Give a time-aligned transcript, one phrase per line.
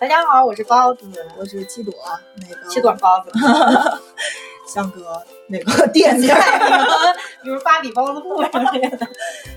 [0.00, 1.06] 大家好，我是包子，
[1.38, 1.92] 我是七朵，
[2.36, 3.30] 那个七朵包子，
[4.72, 6.34] 像个那个店家，
[7.42, 9.08] 比如芭比包子铺什么的。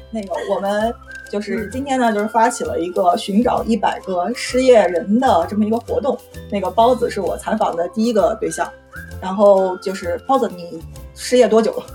[0.10, 0.94] 那个我们
[1.30, 6.18] 就是今天呢，就是发起了一个寻找一百个失业人的这么一个活动。
[6.52, 8.70] 那个包子是我采访的第一个对象，
[9.22, 10.82] 然后就是包子，你
[11.16, 11.86] 失业多久了？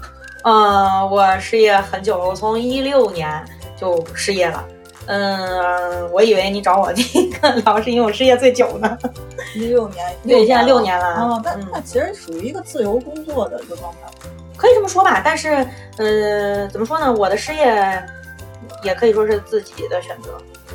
[0.49, 3.45] 嗯，我失业很久了，我从一六年
[3.77, 4.65] 就失业了。
[5.07, 7.03] 嗯，我以为你找我这
[7.41, 8.97] 个聊是因为我失业最久呢。
[9.57, 11.05] 一六年， 对，现在六年了。
[11.05, 15.21] 啊，但那其实属于一个自由工作的一个状态，可以这么说吧。
[15.25, 15.67] 但是，
[15.99, 17.13] 呃，怎么说呢？
[17.13, 18.01] 我的失业
[18.85, 20.31] 也可以说是自己的选择。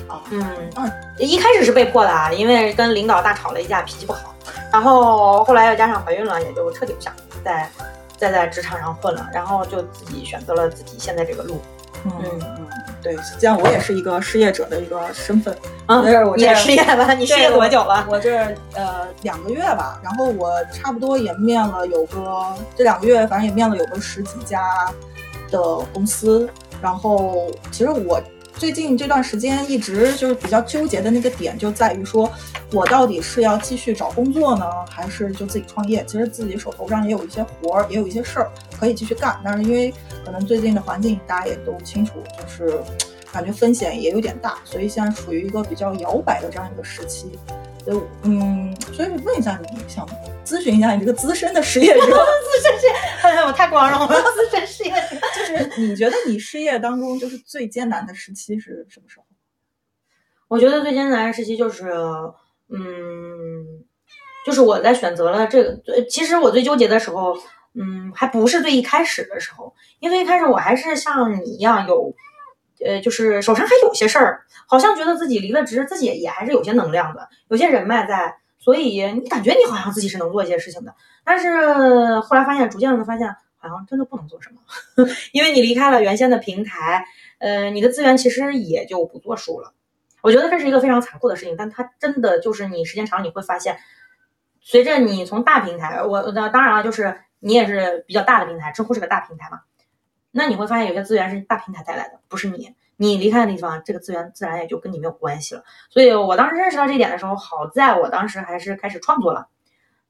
[0.10, 4.36] 啊，嗯嗯，一开始是被迫的啊，因为跟领导大吵了一架，脾气不好。
[4.70, 7.14] 然后后来又加上怀孕了，也就彻底不想
[7.44, 7.70] 再
[8.22, 11.60] 再在职场上混了，然后就自己选择了自己现在这个路。
[12.06, 12.68] 嗯嗯，
[13.02, 15.52] 对，这样我也是一个失业者的一个身份。
[15.88, 17.16] 啊嗯，你也失业了？
[17.16, 18.06] 你失业多久了？
[18.08, 18.38] 我这
[18.76, 24.64] 呃两个月吧，然后我差不多也面了有个这两个月，反正也面了有个十几家
[25.50, 25.60] 的
[25.92, 26.48] 公司。
[26.80, 28.22] 然后其实我。
[28.62, 32.32] 最近这段时间一直就是比较纠结的那个点，就在于说，
[32.72, 36.06] 我到底是要继续找工作呢，还是就自己创业？
[36.06, 39.92] 其实自己手头上也有一些活儿，也有一些事儿可以继续干，但是因为
[40.24, 42.80] 可能最近的环境大家也都清楚，就是
[43.34, 47.40] 感觉风险也有点大，所以现在处于一个比较摇摆的这样一个时期。
[47.84, 50.08] 所以，嗯，所以问一下你，想
[50.46, 52.06] 咨询一下你这个资深的失业者，资
[52.62, 55.18] 深失业，我太光荣了，资深失业者。
[55.78, 59.26] 你觉得你失业当中就是最艰难的时期是什么时候？
[60.48, 61.92] 我觉得最艰难的时期就是，
[62.70, 63.84] 嗯，
[64.46, 67.36] 就是我在选择了这个，其实我最纠结的时候，
[67.74, 72.14] 嗯，还不是最一开始的时候，因为一开始我还是像你一样有。
[72.84, 80.92] 呃，就是手上还有些事儿，好像觉得自己离了职，自己也还是有些能量的，有些人脉在，所以你感觉你好像自己是能做一些事情的。
[81.24, 83.36] 但是后来发现，逐渐的发现，
[83.70, 84.60] 好像真的不能做什么，
[85.32, 87.06] 因为你离开了原先的平台，
[87.40, 89.74] 呃，你的资源其实也就不作数了。
[90.22, 93.80] 我觉得这是一个非常残酷的事情，但它真的就是你时间长，你会发现，
[94.60, 99.62] 随着你从大平台，我那当然了，就是你也是比较大的平台，知乎是个大平台嘛。
[100.32, 102.76] 那你会发现有些资源是大平台带来的，不是你。
[102.98, 105.64] 你离开的地方，这个资源自然也就跟你没有关系了。
[105.90, 109.48] 所以我当时认识到这一点的时候，好在我当时还是开始创作了，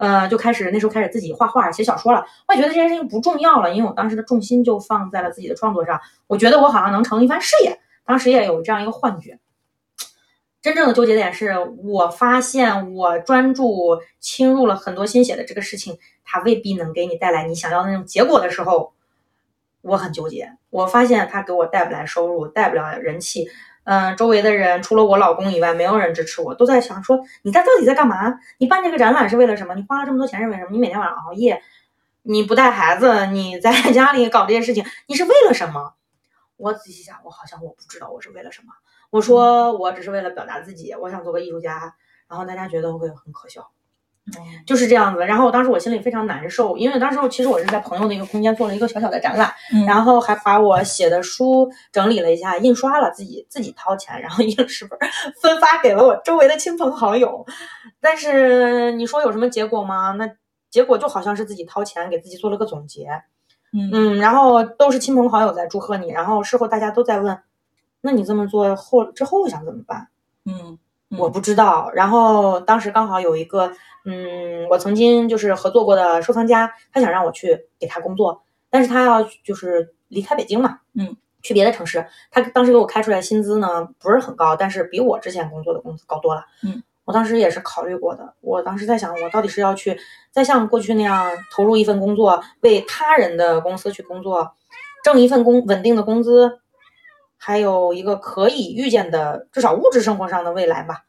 [0.01, 2.25] 呃，就开始那时候开始自己画画、写小说了。
[2.47, 6.01] 我也觉得这件事情不重要了，因为我当时的重心就放在了自己的创作上。
[6.25, 9.37] 我觉得我好像能成一番事业，当时也有这样一个幻觉。
[10.59, 18.93] 真正的纠结点是我发现，我专注倾入了很多心血的这个事情，它未必能给你带来你想要的那种结果的时候。
[19.83, 23.47] 我很纠结，我发现它给我带不来收入，带不了人气，
[23.83, 28.39] 嗯，周围的人除了我老公以外，没有人支持我，都在想说你在到底在干嘛？
[28.59, 29.73] 你办这个展览是为了什么？
[29.73, 30.69] 你花了这么多钱是为什么？
[30.71, 31.63] 你每天晚上熬夜，
[32.21, 35.93] 你不带孩子，你在家里搞这些事情，你是为了什么？
[36.57, 38.73] 我仔细想，我好像我不知道我是为了什么。
[39.09, 41.95] 我说我只是为了表达自己，我想做个艺术家，
[42.29, 43.71] 然后大家觉得会很可笑。
[44.65, 49.51] 就是这样子，然后我当时我心里非常难受，因为当时其实我是在朋友的一个空间做了一个小小的展览，
[49.87, 54.97] 然后还把我写的书整理了一下，印刷了，自己自己掏钱，然后印了十本，
[55.41, 57.45] 分发给了我周围的亲朋好友。
[57.99, 60.11] 但是你说有什么结果吗？
[60.11, 60.29] 那
[60.69, 63.09] 结果就好像是自己掏钱给自己做了个总结，
[63.73, 67.37] 嗯，然后都是亲朋好友在祝贺你，然后事后大家都在问，
[68.01, 70.07] 那你这么做后之后想怎么办？
[70.45, 70.77] 嗯。
[71.17, 73.71] 我不知道，然后当时刚好有一个，
[74.05, 82.05] 嗯，我曾经就是合作过的收藏家，他想让我去给他工作，但是他要就是离开北京嘛，嗯，去别的城市。
[82.31, 88.33] 他当时给我开出来薪资呢不是很高，但是比我之前工作的工资高多了，嗯，我当时也是考虑过的。
[88.39, 89.99] 我当时在想，我到底是要去
[90.31, 94.53] 再像过去那样投入一份工作，为他人的公司去工作，
[95.03, 96.59] 挣一份工稳定的工资。
[97.43, 101.05] 还有一个可以预见的，至少物质生活上的未来吧，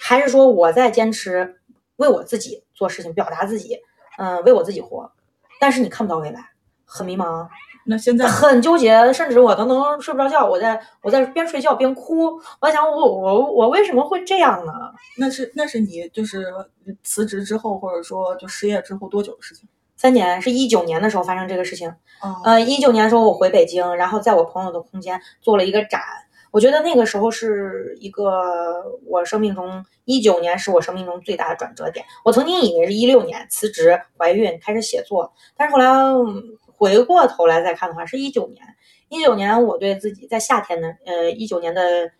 [0.00, 1.60] 还是说我在坚持
[1.96, 3.80] 为我自己做事情，表达自己，
[4.16, 5.10] 嗯，为我自己活。
[5.58, 6.50] 但是你看不到未来，
[6.84, 7.48] 很迷茫。
[7.84, 10.46] 那现在很纠结，甚至我都能睡不着觉。
[10.46, 12.26] 我在我在边睡觉边哭，
[12.60, 14.72] 我在想我我我为什么会这样呢？
[15.18, 16.46] 那是那是你就是
[17.02, 19.68] 辞职之后，或者说就失业之后多久的事情？
[19.96, 21.92] 三年是一九年的时候发生这个事情，
[22.44, 26.00] 呃，一九年的时候我回北京，然后在我朋友的空间做了一个展。
[26.52, 32.06] 我觉得那个时候是一个我生命中一九年是我生命中最大的转折点。
[32.24, 35.86] 我曾经以为是一六年辞职、怀孕开始写作，但是后来
[36.78, 38.64] 回过头来再看的话，是一九年。
[39.08, 42.10] 一九年我对自己在夏天的呃一九年的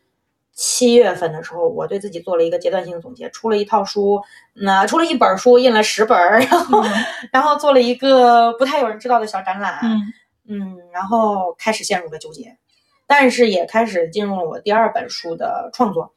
[0.56, 4.20] 七月份的时候，我对自己做了一个阶段性总结，出了一套书，
[4.54, 6.82] 那出了一本书，印了十本，然后、
[7.30, 10.00] 然后做了一个不太有人知道的小展览，嗯。
[10.48, 12.56] 嗯，然后开始陷入了纠结，
[13.04, 16.14] 但是也开始进入了我第二本书的创作，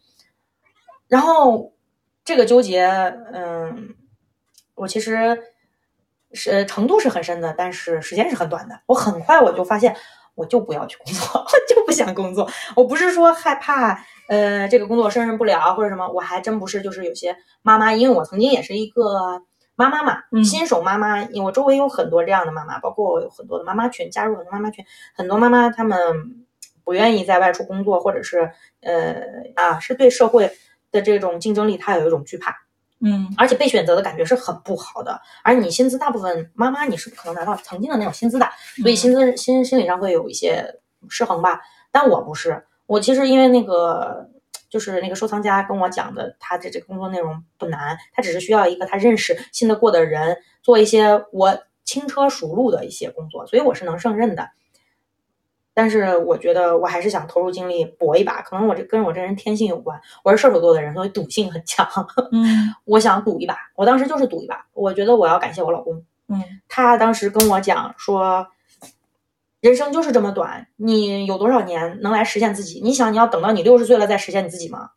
[1.07, 1.74] 然后
[2.24, 2.86] 这个纠结，
[3.33, 3.95] 嗯，
[4.75, 5.36] 我其实
[6.31, 8.80] 是程度是很深的，但是时间是很短的。
[8.86, 9.95] 我很快我就发现，
[10.39, 12.50] 我就不要去工作，我 就不想工作。
[12.75, 14.00] 我不是说害怕，
[14.30, 16.81] 呃，这个工作胜任不了或者什么，我还真不是。
[16.81, 19.41] 就是有些妈妈，因为我曾经也是一个
[19.75, 26.45] 妈妈嘛，嗯新手妈妈，因为我周围有很多这样的妈妈，包括我有很多的妈妈群，加入很多妈妈群，很多妈妈她们
[26.86, 28.51] 不愿意在外出工作，或者是
[28.81, 29.21] 呃
[29.56, 30.51] 啊，是对社会
[30.91, 32.56] 的这种竞争力，她有一种惧怕。
[33.01, 35.19] 嗯而且被选择的感觉是很不好的。
[35.44, 38.50] 而你薪资大部分妈妈你是不可能拿到曾经的那种薪资的，
[38.81, 41.62] 所以薪资心心理上会有一些失衡吧。
[41.92, 44.30] 但我不是，我其实因为那个
[44.69, 54.50] 就是那个收藏家跟我讲的，他的这个工作内容不难，他只是需要一个他认识信得过的人，做一些我轻车熟路的一些工作，所以我是能胜任的。
[55.80, 61.88] 但是我觉得我还是想投入精力搏一把，可能我这跟我这人天性有关，我是射手座的人，所以赌性很强。
[62.34, 62.44] 嗯
[62.84, 64.66] 我想赌一把，我当时就是赌一把。
[64.74, 68.46] 我觉得我要感谢我老公，嗯他当时跟我讲说，
[69.62, 72.82] 人生就是这么短，你有多少年能来实现自己？
[72.84, 74.90] 你想你要等到你六十岁了再实现你自己吗？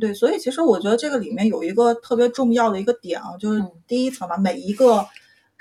[0.00, 5.06] 对，所以其实我觉得这个里面有一个特别重要的一个点啊，就是嗯第一层嘛，每一个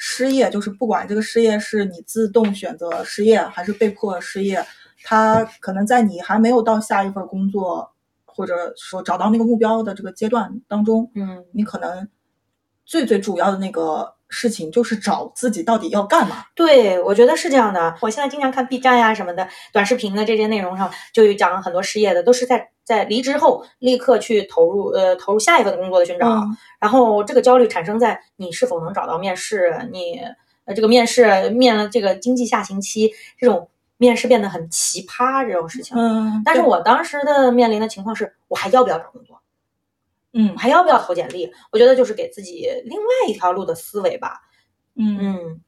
[0.02, 4.66] 失业，就是不管这个失业是你自动选择失业还是被迫失业，
[5.04, 7.92] 它可能在你还没有到下一份工作，
[8.24, 12.08] 或者说找到那个目标的这个阶段当中，嗯，你可能
[12.86, 16.46] 最最主要的那个事情就是找自己到底要干嘛。
[16.56, 17.94] 对，我觉得是这样的。
[18.02, 26.28] 我现在经常看 B 站呀什么的短视频的这些内容上，就有讲很多失业的，都是在在离职后立刻去投入呃投入下一份工作的寻找。
[26.28, 30.20] 嗯然后这个焦虑产生在你是否能找到面试，你
[30.66, 35.96] 呃这个面试面了这个经济下行期，这种面试变得很奇葩这种事情。
[35.96, 39.40] 嗯，但是我当时的面临的情况是，我还要不要找工作？
[40.34, 41.52] 嗯还要不要投简历？
[41.72, 44.42] 我觉得就是给自己另外一条路的思维吧。
[44.96, 45.62] 嗯嗯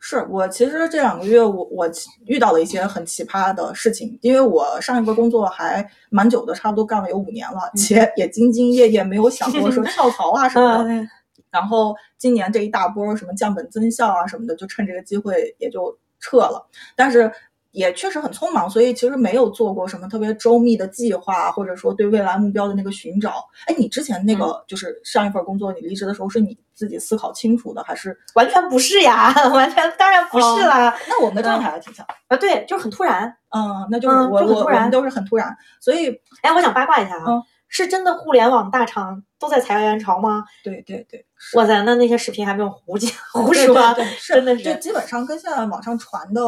[0.00, 1.88] 是我其实这两个月我我
[2.24, 10.90] 遇到了一些很奇葩的事情，因为我上一份工作还蛮久的，差不多干了有五年了，且也兢兢业业，没有想过说 跳槽啊什么的。
[10.90, 11.08] 嗯
[11.50, 16.64] 然后今年这一大波什么降本增效啊什么的，就趁这个机会也就撤了。
[16.94, 17.28] 但是
[17.72, 23.44] 也确实很匆忙，所以其实没有做过什么特别周密的计划，或者说对未来目标的那个寻找。
[23.66, 28.16] 哎，你之前那个就是上一份工作，你离职的时候是你自己思考清楚的，还是？
[28.34, 30.96] 完全不是呀， 完全当然不是啦。
[31.08, 32.04] 那我们的状态还挺像。
[32.28, 33.36] 啊，对，就是很突然。
[33.50, 36.08] 嗯，那就是嗯我、我我就很突然们都是很突然，所以
[36.42, 37.42] 哎，我想八卦一下啊，嗯
[37.72, 40.42] 是真的互联网大厂都在裁员潮吗？
[40.64, 46.42] 对对对，是哇塞，那那些视频还没有胡讲 胡说啊，对 真的就是基本上跟现在网上传的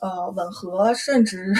[0.00, 1.54] 呃吻合，甚至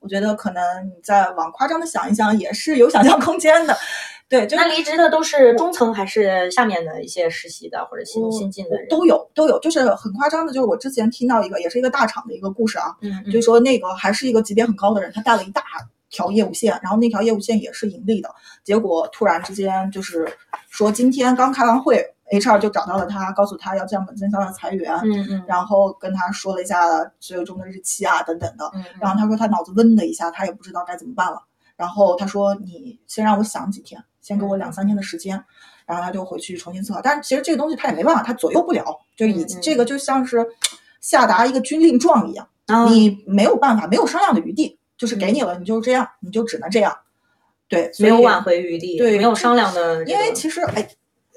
[0.00, 3.76] 我觉得可能你再往夸张的想一想，也是有想象空间的。
[4.28, 8.88] 对，就那离职的都是中层还是下面的一些实习的或者新我新进的人？
[8.88, 15.62] 都有都有，就是很夸张的，就是我之前听到一个也是一个大厂的一个故事啊，嗯就说那个还是一个级别很高的人，他带了一大
[16.08, 18.34] 条业务线，然后那条业务线也是盈利的，
[18.64, 20.26] 结果突然之间就是
[20.70, 31.42] 说今天刚开完会，HR 就找到了他，告诉他要降本增效要裁员，嗯嗯然后跟他说了一下最终的日期啊等等的，嗯，然后他说他脑子嗡的一下，他也不知道该怎么办了。
[31.76, 35.42] 然后他说你先让我想几天，先给我两三天的时间，
[35.86, 37.00] 然后他就回去重新思考。
[37.02, 38.84] 但是其实这个东西他也没办法，他左右不了，
[39.16, 40.46] 就以嗯嗯这个就像是
[41.00, 46.96] 下达一个军令状一样，啊你没有办法，没有商量的余地，就是给你了，你就这样，你就只能这样。
[47.68, 50.88] 对，没有挽回余地，对没有商量的这个，因为其实哎。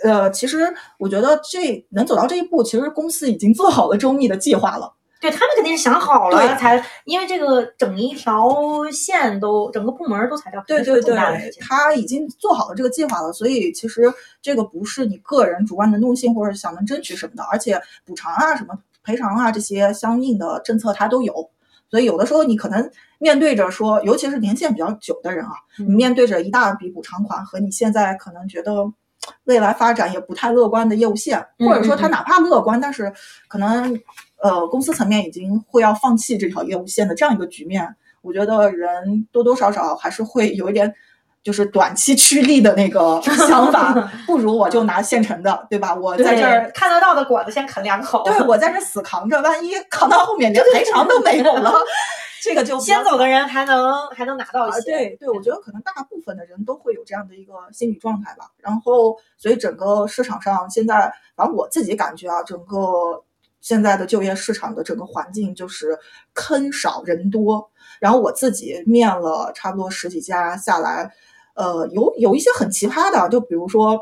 [0.04, 4.94] 呃，其实我觉得这能走到这一步，其实公司已经做好了周密的计划了。
[5.22, 8.54] 对他们肯定是想好了才，因为这个整一条
[8.92, 11.16] 线都整个部门都裁掉，对对对，
[11.60, 21.50] 他已经做好了这个计划了，所以其实这个不是你个人主观能动性或者想能争取什么的，而且补偿啊、什么赔偿啊这些相应的政策他都有。
[21.90, 28.92] 所以有的时候你可能面对着说，尤其是年限比较久的人啊，嗯你面对着一大笔补偿款和你现在可能觉得
[29.46, 33.12] 未来发展也不太乐观的业务线，嗯或者说他哪怕乐观，但是
[33.48, 34.00] 可能
[34.42, 40.94] 呃公司层面已经会要放弃这条业务线的这样一个局面，我觉得人多多少少还是会有一点
[41.46, 43.94] 就是短期趋利的那个想法，
[44.26, 45.94] 不如我就拿现成的，对吧？
[45.94, 51.72] 我在这儿看得到的果子先啃两口，对我在这死扛着，万一扛到后面连赔偿都没有了，
[52.42, 54.92] 这个就先走的人还能还能拿到一些。
[54.92, 58.50] 对对，我觉得可能大部分的人都会有这样的一个心理状态吧。
[58.58, 63.24] 然后，所以整个市场上现在，反正我自己感觉啊，整个
[63.62, 66.00] 现在的就业市场的整个环境就是
[66.34, 67.70] 坑少人多。
[68.00, 71.12] 然后我自己面了差不多十几家下来。
[71.56, 74.00] 呃，有有一些很奇葩的，就比如说，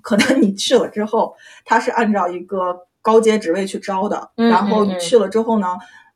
[0.00, 1.34] 可能你去了之后，
[1.64, 5.66] 他是按照一个高阶职位去招的，然后你去了之后呢，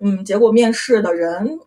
[0.01, 1.59] 嗯，结果面试的人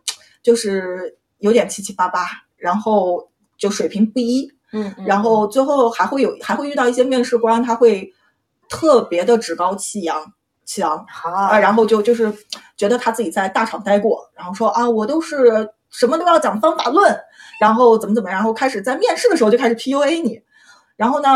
[0.42, 2.26] 就是有点七七八八，
[2.56, 8.12] 然后就水平不一，嗯，然后最后还会有还会遇到一些面试官，他会
[8.68, 10.32] 特别的趾高气扬，
[10.64, 12.32] 气昂啊，然后就就是
[12.76, 17.18] 觉得他自己在大厂待过，然后说啊，我都是什么都要讲方法论。
[17.60, 20.40] 然后怎么怎么，然后开始在面试的时候就开始 PUA 你，
[20.94, 21.28] 然后呢，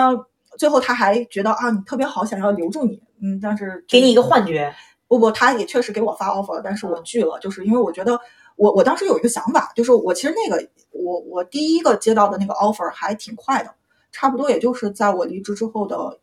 [0.57, 4.73] 最后他还觉得啊你特别好，想要留住你，嗯，但是给你一个幻觉，
[5.09, 8.17] 不不，他也确实给我发 offer，但是我拒了，就是因为我觉得
[8.55, 13.75] 我我当时有一个想法，就是我其实那个我我第一个接到的那个 offer 还挺快的，
[14.13, 16.21] 差不多也就是在我离职之后的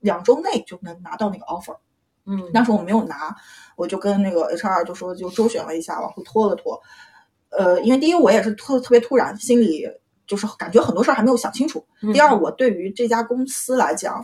[0.00, 1.76] 两周内就能拿到那个 offer，
[2.24, 3.36] 嗯，但是我没有拿，
[3.76, 6.80] 我就跟那个 HR 就说就周旋了一下，往后拖了拖。
[7.56, 9.88] 呃，因为第一，我也是特特别突然，心里
[10.26, 11.82] 就是感觉很多事儿还没有想清楚。
[12.12, 14.22] 第二，我对于这家公司来讲，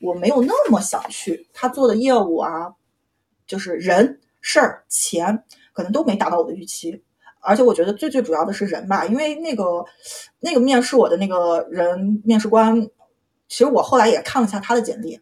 [0.00, 1.48] 我没有那么想去。
[1.54, 2.72] 他做的业务啊，
[3.46, 5.42] 就是人、事儿、钱，
[5.72, 7.02] 可能都没达到我的预期。
[7.40, 9.84] 而且我觉得最最主要的是人吧，因为那个
[10.40, 12.82] 那个面试我的那个人面试官，
[13.48, 15.18] 其实我后来也看了一下他的简历，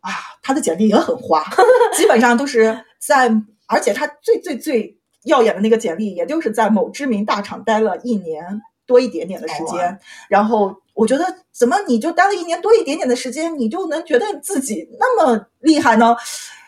[0.00, 0.10] 啊，
[0.42, 1.44] 他的简历也很花，
[1.96, 3.30] 基本上都是在，
[3.66, 4.98] 而且他最最最。
[5.28, 10.00] 耀眼的那个简历，也就是在某知名大厂待了一年多一点点的时间。
[10.28, 16.16] 然后我觉得，怎么你就待了一年多一点点的时间，你就能觉得自己那么厉害呢？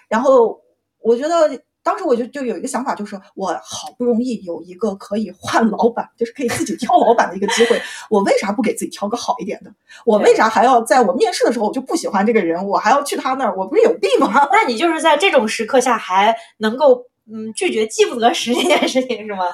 [0.09, 0.61] 然后
[1.01, 9.73] 我觉得，当时我就就有一个想法，就是我好不容易有一个可以换老板，就是可以自己挑老板的一个机会，我为啥不给自己挑个好一点的？
[10.05, 13.57] 我为啥还要在我面试的时候我就不喜欢这个人，我还要去他那儿？
[13.57, 14.47] 我不是有病吗？
[14.53, 17.10] 那你就是在这种时刻下还能够。
[17.33, 19.45] 嗯，拒绝饥不择食这件事情是吗？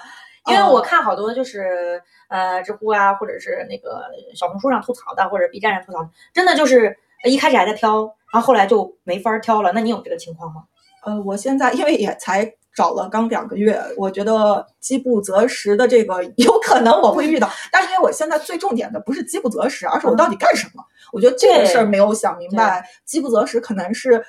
[0.49, 4.05] 因为我看好多就是呃，知乎啊，或者是那个
[4.35, 9.73] 小红书上吐槽的，或者 B 站上吐槽的，真的就是一开始还在挑，然后后来就没法挑了。
[9.73, 10.63] 那你有这个情况吗？
[11.05, 20.85] 呃，我现在因为也才找了刚两个月，我觉得饥不择食的这个 有可能我会遇到，但是因为我现在最重点的不是饥不择食，而是我到底干什么？
[21.13, 22.89] 我觉得这个事儿没有想明白。
[23.05, 24.25] 饥不择食可能是。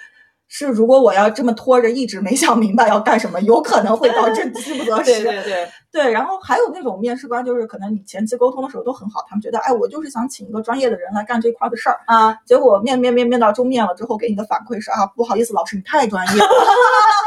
[0.49, 5.11] 是，如果我要这么拖着，一直没想明白要干什么，有可能会导致饥不择食。
[5.21, 6.11] 对对对对。
[6.11, 12.33] 然后还有那种面试官，就是可能你前期沟通的时候都很好，他们觉得，哎，我就是想请一个专业的人来干这块的事儿啊。
[12.45, 16.47] 结果面面面面到终面了之后，给你的反馈是啊，不好意思，老师你太专业了。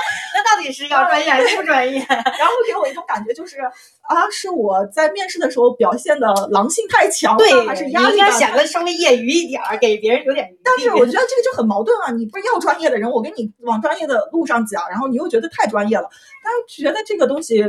[0.50, 1.99] 那到底是要专业还是不专业？
[2.09, 3.61] 然后给我一种感觉就是
[4.02, 10.49] 啊，是我在面试的时候表现的狼性太强，对，还是压力应该显得稍微业余一点儿，给别人有点。
[10.64, 13.11] 但是我觉得这个就很矛盾啊，你不是要专业的人。
[13.11, 16.09] 我给你往专业的路上讲，然后你又觉得太专业了，
[16.45, 17.64] 但是觉得这个东西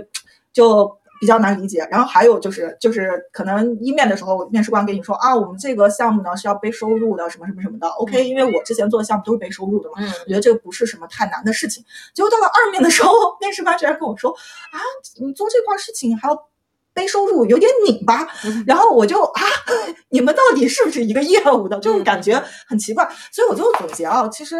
[0.53, 1.87] 就比较难理解。
[1.89, 7.87] 然后还有就是，就是可能一面的时候，面试官跟你说啊，我们这个项目呢是要背收入的，什么什么什么的。
[7.87, 11.81] OK，因为我之前做的项目都是背收入的嘛，我觉得这个不是什么太难的事情。
[12.13, 14.75] 结果到了二面的时候，面试官居然跟我说啊，
[15.21, 16.47] 你做这块事情还要。
[16.93, 18.27] 背收入有点拧巴，
[18.67, 19.41] 然后我就啊，
[20.11, 21.79] 你们到底是不是一个业务的？
[21.79, 24.57] 就是感觉很奇怪，所以我就总结啊，其实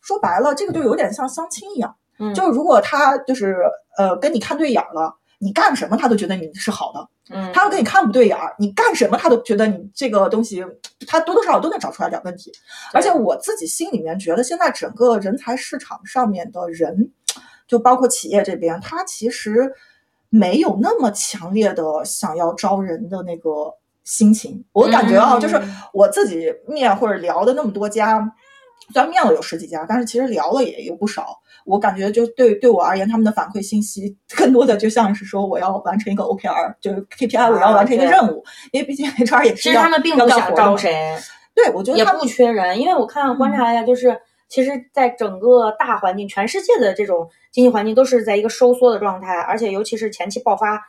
[0.00, 1.94] 说白了，这个就有点像相亲一样，
[2.34, 3.58] 就是如果他就是
[3.98, 5.14] 呃跟你看对眼了，
[5.44, 10.64] 你干什么他都觉得你是好的，嗯，他要跟你看不对眼儿，你干什么他都觉得你这个东西，
[11.06, 12.50] 他多多少少都能找出来点问题。
[12.92, 17.12] 而且我自己心里面觉得，现在整个人才市场上面的人，
[17.68, 19.72] 就包括企业这边，他其实。
[20.30, 23.72] 没有那么强烈的想要招人的那个
[24.02, 25.56] 心情，我感觉啊，就是
[25.92, 28.18] 我自己面或者聊的那么多家，
[28.92, 31.40] 虽然面了有十几家，但是其实聊了也有不少。
[31.64, 38.44] 我感觉就对对我而言，他们的反馈信息更多的就像是说我要完成一个 OKR，就是 KPI，我要完成一个任务。
[38.72, 41.16] 因为毕竟 HR 也是其实他们并不想招谁，
[41.54, 44.20] 对我觉得也不缺人，因为我看观察一下，就是。
[44.46, 50.80] 其实，在整个大环境，全世界的这种经济环境都是在一个收缩的状态，而且尤其是前期爆发，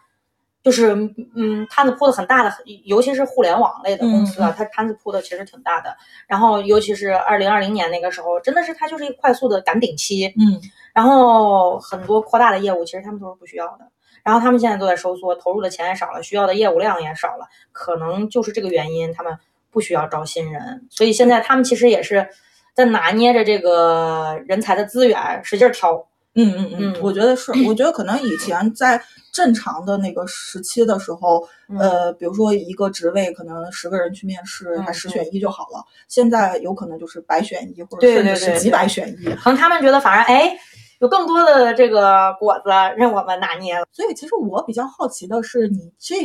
[0.65, 0.95] 就是
[1.35, 2.51] 嗯，摊子铺的很大的，
[2.85, 5.95] 尤其是互联网类的公司啊，它摊子铺的其实挺大的。
[6.25, 10.59] 然后，尤其是二零二零年那个时候，真的是它就是一个快速的赶顶期，嗯，
[10.91, 13.87] 然后很多扩大的业务，其实他们都是不需要的。
[14.23, 19.37] 然后他们现在都在收缩，投入的钱也少了，需要的业务量也少了，可能就是这个原因，他们
[19.69, 22.27] 不需要招新人，所以现在他们其实也是
[22.73, 26.07] 在拿捏着这个人才的资源，使劲挑。
[26.35, 29.01] 嗯嗯嗯嗯，我觉得是，我觉得可能以前在
[29.31, 35.83] 正常的那个时期的时候，嗯呃，比如说一个职位可能十个人去面试，嗯还十选一就好了。
[36.07, 39.25] 现在有可能就是百选一，或者甚至是几百选一。
[39.35, 40.57] 可能他们觉得反而哎，
[40.99, 43.85] 有更多的这个果子任我们拿捏了。
[43.91, 46.15] 所以其实我比较好奇的是，你这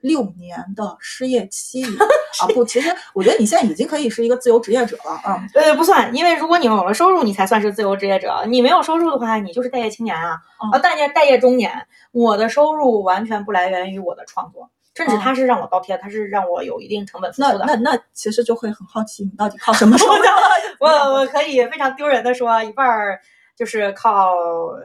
[0.00, 1.82] 六年的失业期
[2.40, 5.44] 啊，不，其实我觉得你现在已经可以是一个自由职业者了啊。
[5.54, 8.44] 呃，不算，因为如果你有了收入，你才算是自由职业者。
[8.46, 11.86] 你没有收入的话，你就是待业青年啊，哦啊，待业待业中年。
[12.12, 17.64] 我的收入完全不来源于我的创作，甚至哦它是让我倒贴，他是让我有一定成本付出的。
[17.66, 20.22] 那那那其实就会很好奇，你到底靠什么收入？
[20.80, 23.20] 我我可以非常丢人的说，一半儿
[23.58, 24.34] 就是靠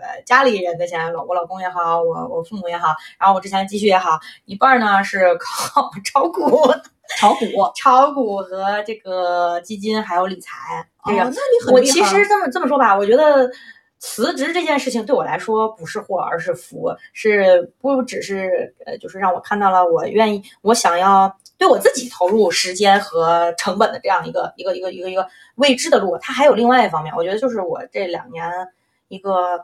[0.02, 6.50] 呃家里人的钱，老我老公也好，我我父母也好，然后我之前的积蓄也好，一半儿呢是靠 炒股、
[7.20, 7.46] 炒股。
[7.76, 10.88] 炒股和这个基金还有理财。
[11.06, 13.48] 这个、哦，那你很我其实这么这么说吧，我觉得
[14.00, 26.18] 辞职这件事情对我来说不是祸，而是福，是不只是呃，就是让我看到了我愿意，我想要对我自己投入时间和成本的这样一个一个一个一个一个未知的路。
[26.18, 28.46] 它还有另外一方面，我觉得就是我这两年
[29.08, 29.64] 一个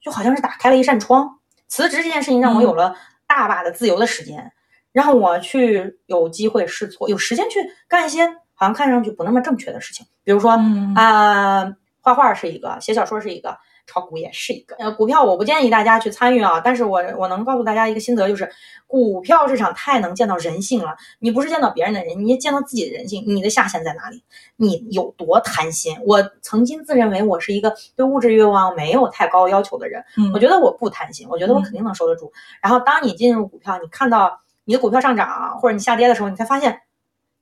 [0.00, 2.94] 就好像是打开了一扇窗，辞职这件事情让我有了
[3.26, 4.52] 大把的自由的时间，
[4.92, 8.24] 让我去有机会试错，有时间去干一些
[8.54, 14.74] 好像看上去不那么正确的事情，比如说嗯啊、画画是一个，写小说是一个，炒股也是一个。
[14.76, 18.50] 呃，股票我不建议大家去参与啊，但是我我能告诉大家一个心得，就是
[18.86, 20.96] 股票市场太能见到人性了。
[21.18, 23.24] 你不是见到别人的人，你也见到自己的人性。
[23.26, 24.22] 你的下限在哪里？
[24.56, 25.96] 你有多贪心？
[26.06, 32.32] 我曾经自认为我是一个对物质欲望没有太高要求的人，嗯我觉得我不贪心，我觉得我肯定能收得住。
[32.62, 36.80] 然后当你进入股票，你看到你的股票上涨或者你下跌的时候，你才发现。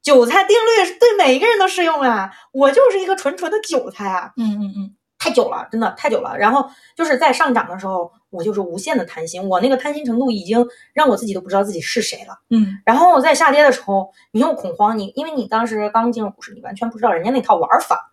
[0.03, 2.33] 韭菜定律是对每一个人都适用啊！
[2.51, 4.33] 我就是一个纯纯的韭菜啊！
[4.37, 6.37] 嗯嗯嗯，太久了，真的太久了。
[6.37, 12.41] 然后就是在上涨的时候，我就是无限的贪心，我那个贪心程度已经让我自己都不知道自己是谁了。
[12.51, 18.13] 嗯然后在下跌的时候，你又恐慌，你因为你当时刚进入股市，你完全不知道人家那套玩法。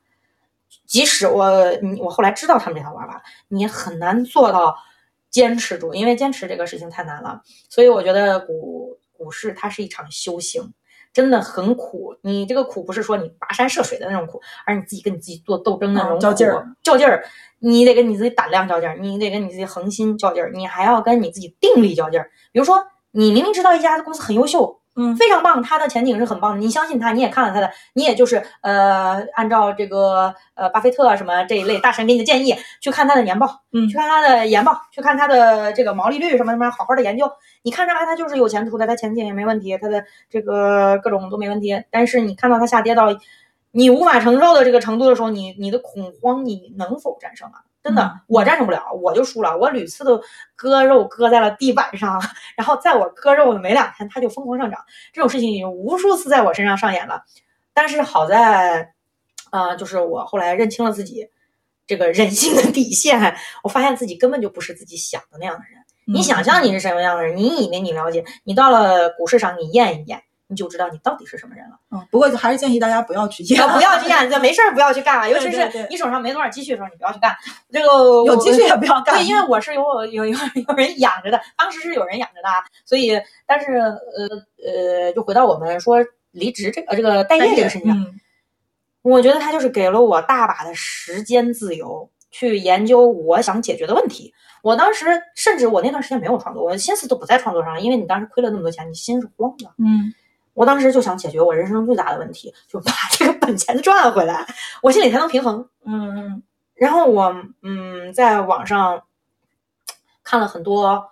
[0.86, 4.76] 即使我你我后来知道他们这套玩法，你也很难做到
[5.32, 7.42] 坚持住，因为坚持这个事情太难了。
[7.70, 10.74] 所以我觉得股股市它是一场修行，
[11.14, 12.16] 真的很苦。
[12.22, 17.24] 你这个苦不是说你跋山涉水的那种苦，而是你自己跟你自己做斗争的那种苦、嗯较劲儿较劲儿。
[17.62, 22.32] 你得跟你自己胆量较劲儿，你得跟你自己恒心较劲儿，你还要跟你自己定力较劲儿。
[22.54, 37.32] 比如说，你明明知道一家公司很优秀，嗯非常棒，它的前景是很棒的，你相信它，你也看了它的，你也就是呃，按照这个呃巴菲特啊什么这一类大神给你的建议去看它的年报，嗯去看它的研报，去看它的这个毛利率什么什么，好好的研究。
[37.64, 41.82] 你看着哎，它就是有前途的，它前景也没问题，它的这个各种都没问题。
[41.90, 43.08] 但是你看到它下跌到
[43.72, 47.64] 你无法承受的这个程度的时候，你你的恐慌你能否战胜啊？
[47.82, 49.58] 真的，嗯我战胜不了，我就输了。
[49.58, 50.22] 我屡次都
[50.56, 52.22] 割肉割在了地板上，
[52.58, 54.80] 然后在我割肉的没两天，它就疯狂上涨。
[55.14, 57.24] 这种事情已经无数次在我身上上演了。
[57.74, 58.94] 但是好在，
[59.52, 61.30] 呃，就是我后来认清了自己
[61.88, 65.80] 这个人性的底线，我发现自己根本就不是自己想的那样的人。
[66.06, 71.80] 你想象你是什么样的人，你以为你了解，你到了股市上你验一验，你就知道你到底是什么人了。
[71.92, 77.36] 嗯，不过还是建议大家不要去验，啊， 不要去干，这没事儿不要去干啊， 尤其是你手上没多少积蓄的时候，你不要去干。
[77.72, 77.88] 这个
[78.26, 79.16] 有积蓄也不要干。
[79.16, 80.36] 对，因为我是有有有
[80.68, 83.12] 有人养着的，当时是有人养着的，啊，所以
[83.46, 84.28] 但是呃
[84.66, 85.98] 呃，就回到我们说
[86.32, 88.20] 离职这个这个待业这个事情上，嗯
[89.02, 94.34] 我觉得他就是给了我大把的时间自由去研究我想解决的问题。
[94.62, 99.72] 我当时甚至我那段时间没有创作，我心思都不在创作上了，因为你当时亏了那么多钱，你心是慌的。
[99.78, 100.14] 嗯
[100.60, 104.46] 我当时就想解决我人生中最大的问题，就把这个本钱赚回来，
[104.82, 105.70] 我心里才能平衡。
[105.86, 106.44] 嗯嗯
[106.76, 109.04] 然后我嗯，在网上
[110.22, 111.12] 看了很多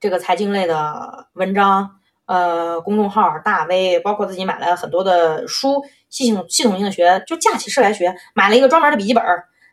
[0.00, 9.24] 这个财经类的文章，呃，公众号、大 V，包括自己买了很多的书，系统系统性的学，就架起事来学，买了一个专门的笔记本，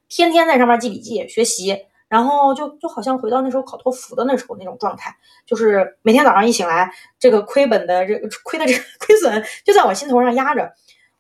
[0.08, 1.88] 天天在上面记笔记学习。
[2.08, 5.16] 然后就就好像回到那时候考托福的那时候那种状态，
[5.46, 10.72] 就是每天早上一醒来，这个亏本的这个亏的这个亏损就在我心头上压着，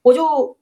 [0.01, 0.57] 我就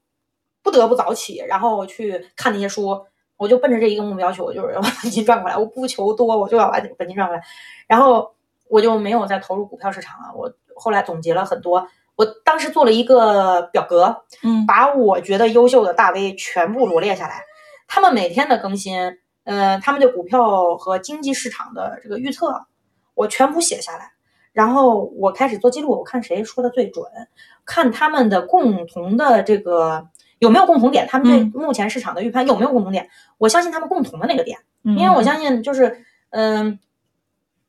[0.62, 3.04] 不得不早起，然后去看那些书。
[3.36, 5.56] 我就奔着这一个目标去，我就是要把本金赚回来。
[5.58, 7.42] 我不求多，我就要把本金赚回来。
[7.88, 8.32] 然后
[8.68, 10.32] 我就没有再投入股票市场了。
[10.36, 11.84] 我后来总结了很多，
[12.14, 17.42] 我当时做了一个表格，嗯把我觉得优秀的大 V 全部罗列下来，
[17.88, 22.66] 他们每天的更新，呃，他们对股票和经济市场的这个预测，
[23.14, 24.12] 我全部写下来，
[24.52, 27.04] 然后我开始做记录，我看谁说的最准，
[27.64, 31.52] 看他们的共同的这个有没有共同点，他们对嗯。
[31.54, 36.78] 目前市场的预判有没有共同点，我相信他们共同的那个点，因因为我相信就是嗯。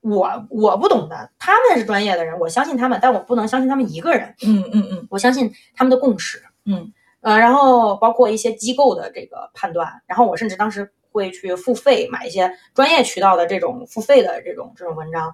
[0.07, 4.35] 我我不懂的，他们是专业的人，我相信他们，但我不能相信他们一个人。
[4.45, 5.07] 嗯嗯嗯。
[5.09, 15.33] 我相信他们的共识，嗯，呃，然后包括一些机构的这个判断，然后我甚至当时会去付费买一些专业渠道的这种付费的这种这种文章，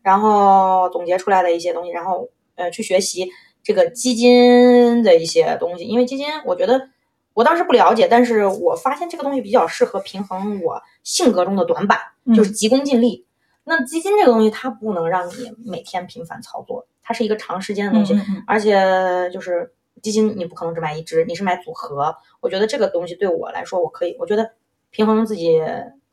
[0.00, 3.28] 然后总结出来的一些东西，然后呃去学习
[3.62, 6.88] 这个基金的一些东西，因为基金我觉得
[7.34, 13.26] 我当时不了解，但是我发现这个东西比较适合平衡我性格中的短板，嗯就是急功近利。
[13.64, 22.16] 那基金这个东西，它不能让你每天频繁操作，它是一个长时间的东西，嗯嗯而且就是基金，你不可能只买一只，你是买组合。
[22.40, 24.52] 我觉得这个东西对我来说，我可以，我觉得
[24.90, 25.60] 平衡自己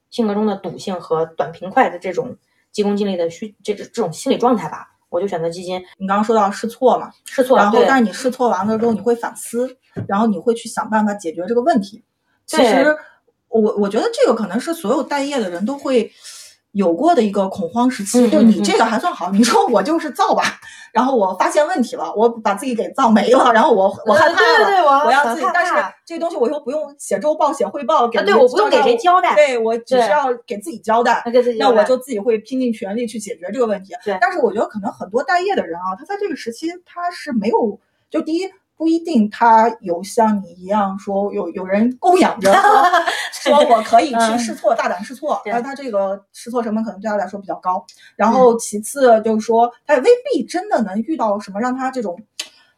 [0.09, 2.35] 性格中的赌性和短平快的这种
[2.71, 5.81] 急功近利的需这这这种心理状态吧，我就选择基金。
[5.97, 12.03] 你刚刚说到试错嘛，试错，然后但是你试错完了之后，你会反思，然后你会去想办法解决这个问题。
[12.45, 12.95] 其实
[13.47, 16.11] 我我觉得这个可能是所有待业的人都会
[16.75, 18.29] 有过的一个恐慌时期。
[18.29, 20.43] 就你这个还算好，你说我就是造吧，
[20.91, 25.73] 然后我发现问题了，我把自己给造没了，然后我我害怕了，对对对，我我要自己，但是
[26.05, 31.23] 这个东西我又不用写周报、写汇报给啊，对我不用给谁交代，对我只对是要给自己交代。
[31.25, 33.93] 那给自己交代那我就自己会拼尽全力去解决这个问题。
[34.03, 42.51] 对但是我觉得可能很多待业的人啊，他在这个时期他是没有，就第一不一定他有像你一样说有有人供养着
[43.31, 47.85] 说，说我可以去嗯试错，大胆试错，对而他这个试错成本可能对他来说比较高。
[48.15, 52.17] 然后其次就是说，他也未必真的能遇到什么让他这种，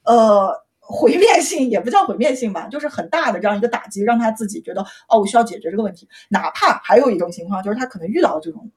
[0.03, 0.63] 呃。
[0.89, 6.07] 毁灭性也不叫毁灭性吧，就是很大的这样一个打击，让他自己觉得哦，我需要解决这个问题。
[6.29, 8.71] 哪怕还有一种情况，就是他可能遇到这种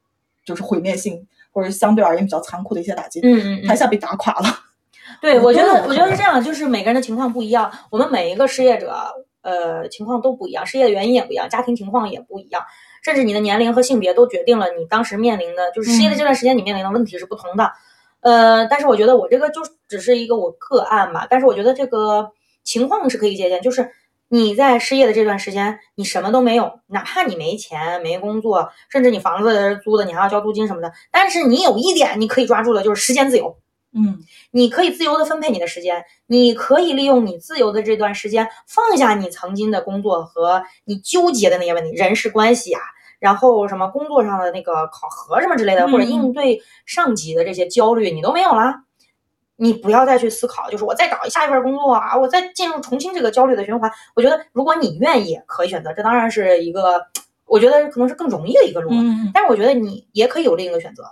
[0.44, 4.48] 就是毁灭性或者相对而言比较残酷的一些打击，嗯嗯嗯他一下被打垮了。
[5.20, 8.94] 对，我觉得，我觉得是这样，就是每个人的情况不一样，我们每一个失业者，
[9.42, 12.62] 呃，情况都不一样，失业的原因也不一样，家庭情况也不一样，
[13.02, 17.72] 甚至你的年龄和性别都决定了你当时面临的，就是失业的这段时间你面临的问题是不同的。
[18.20, 23.90] 呃，但是我觉得我这个就只是一个我个案吧，但是我觉得这个情况是可以借鉴，就是
[24.28, 33.56] 你在失业的这段时间，你什么都没有，哪怕你没钱、没工作，甚至你房子租的，你还要交租金什么的，但是你有一点你可以抓住的，就是时间自由。
[33.92, 34.20] 嗯
[34.52, 42.80] 你可以自由的分配你的时间，你可以利用你自由的这段时间，放下你曾经的工作和你纠结的那些问题，人事关系啊，
[43.18, 48.84] 然后什么工作上的那个考核什么之类的，嗯或者应对上级的这些焦虑，你都没有啦。
[49.62, 53.90] 你不要再去思考，就是我再找下一份工作啊，我再进入重新这个焦虑的循环。
[54.16, 57.02] 我觉得，如果你愿意，可以选择，这当然是一个，
[57.44, 58.90] 我觉得可能是更容易的一个路。
[58.92, 61.04] 嗯但是我觉得你也可以有另一个选择。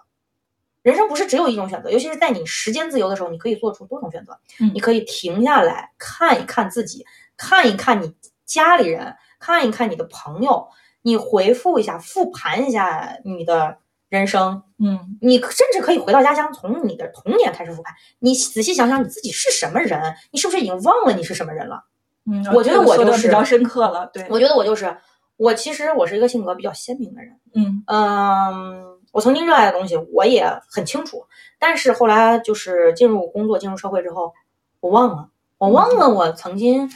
[0.82, 4.38] 人生不是只有一种选择，尤其是在你时间自由的时候，你可以做出多种选择。
[4.60, 7.04] 嗯你可以停下来看一看自己，
[7.36, 8.14] 看一看你
[8.44, 10.68] 家里人，看一看你的朋友，
[11.02, 14.62] 你回复一下、复盘一下你的人生。
[14.78, 17.92] 嗯你甚至可以回到家乡，从你的童年开始复盘。
[18.20, 21.84] 你仔细想想你自己是什么人，你是不是已经忘了你是什么人了？
[22.30, 24.06] 嗯，我觉得我就是的比较深刻了。
[24.12, 24.96] 对，我觉得我就是
[25.36, 27.36] 我，其实我是一个性格比较鲜明的人。
[27.54, 31.24] 嗯嗯，我曾经热爱的东西我也很清楚，
[31.58, 34.32] 但是后来就是进入工作、进入社会之后，
[34.80, 36.88] 我忘了，我忘了我曾经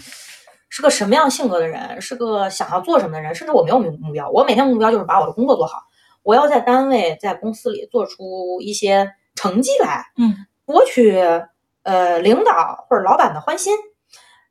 [0.69, 5.83] 是个什么样性格的人，是个想要做什么的人，甚至我没有目目标，我每天目标就是把我的工作做好，
[6.23, 10.47] 我要在单位、在公司里做出一些成绩来，嗯。
[10.65, 11.21] 博取
[11.83, 13.77] 呃领导或者老板的欢心，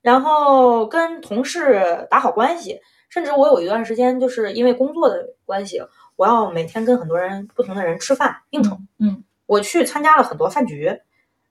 [0.01, 5.81] 然后跟同事打好关系，甚至我有一段时间就是因为工作的关系，
[6.15, 10.99] 我要每天跟很多人不同的人吃饭应酬，嗯我去参加了很多饭局，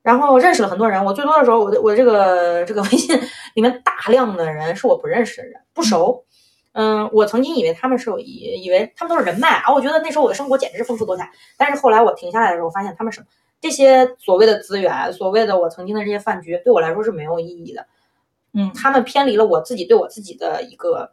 [0.03, 1.05] 然后认识了很多人。
[1.05, 3.20] 我最多的时候，我的我这个这个微信
[3.55, 6.25] 里面大量的人是我不认识的人，不熟。
[6.73, 11.29] 嗯，我曾经以为他们是有以以为他们都是人脉啊，我觉得那时候我的生活简直是丰富多彩。
[11.57, 13.27] 但是后来我停下来的时候，发现他们什么
[13.61, 17.87] 这些所谓的资源，所谓的我曾经的这些饭局，对我来说是没有意义的。
[18.55, 21.12] 嗯他们偏离了我自己对我自己的一个，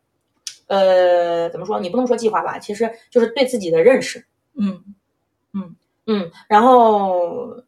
[0.68, 1.80] 呃，怎么说？
[1.80, 4.26] 你不能说计划吧，其实就是对自己的认识。
[4.56, 4.84] 嗯
[5.54, 5.76] 嗯
[6.06, 7.64] 嗯，然后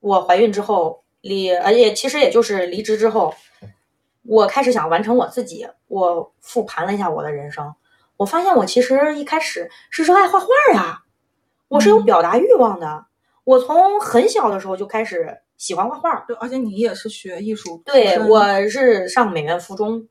[0.00, 3.34] 我怀孕之后离，而且其实也就是离职之后，
[4.22, 5.68] 我开始想完成我自己。
[5.88, 7.72] 我复盘了一下我的人生，
[8.16, 11.04] 我发现我其实一开始是热爱画画呀，
[11.68, 13.06] 我是有嗯表达欲望的。
[13.44, 20.08] 我从很小的时候就开始喜欢画画，对，而且你也是学艺术对，我是上美院附中，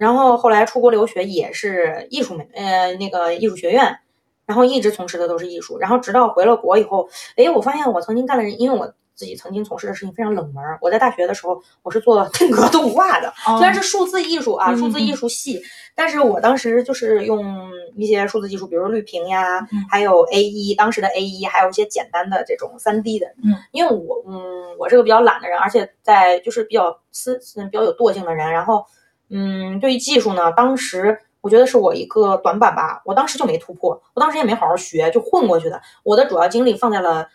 [0.00, 3.98] 然后后来出国留学也是艺术美呃那个艺术学院，
[4.46, 10.64] 然后一直从事的都是艺术，然后直到回了国以后，哎，我发现我曾经干的人，因为我自己曾经从事的事情非常冷门。
[10.80, 15.60] 我在大学的时候，我是做 定格动画的，虽然是数字艺术啊，数字艺术系，
[15.94, 19.60] 但是我当时就是用一些数字技术，比如绿屏呀，
[19.90, 27.38] 还有 A 一，当时的 A 一，还有一些简单的这种三 D 的，嗯，因为我，嗯，我是个比较懒的人，而且在就是比较思
[27.70, 28.86] 比较有惰性的人，然后，
[29.30, 31.20] 嗯，对于技术呢，当时。
[31.42, 35.80] 我觉得是我一个短板吧，我当时就没突破，我当时也没好好学，就混过去的。
[36.02, 37.26] 我的主要精力放在了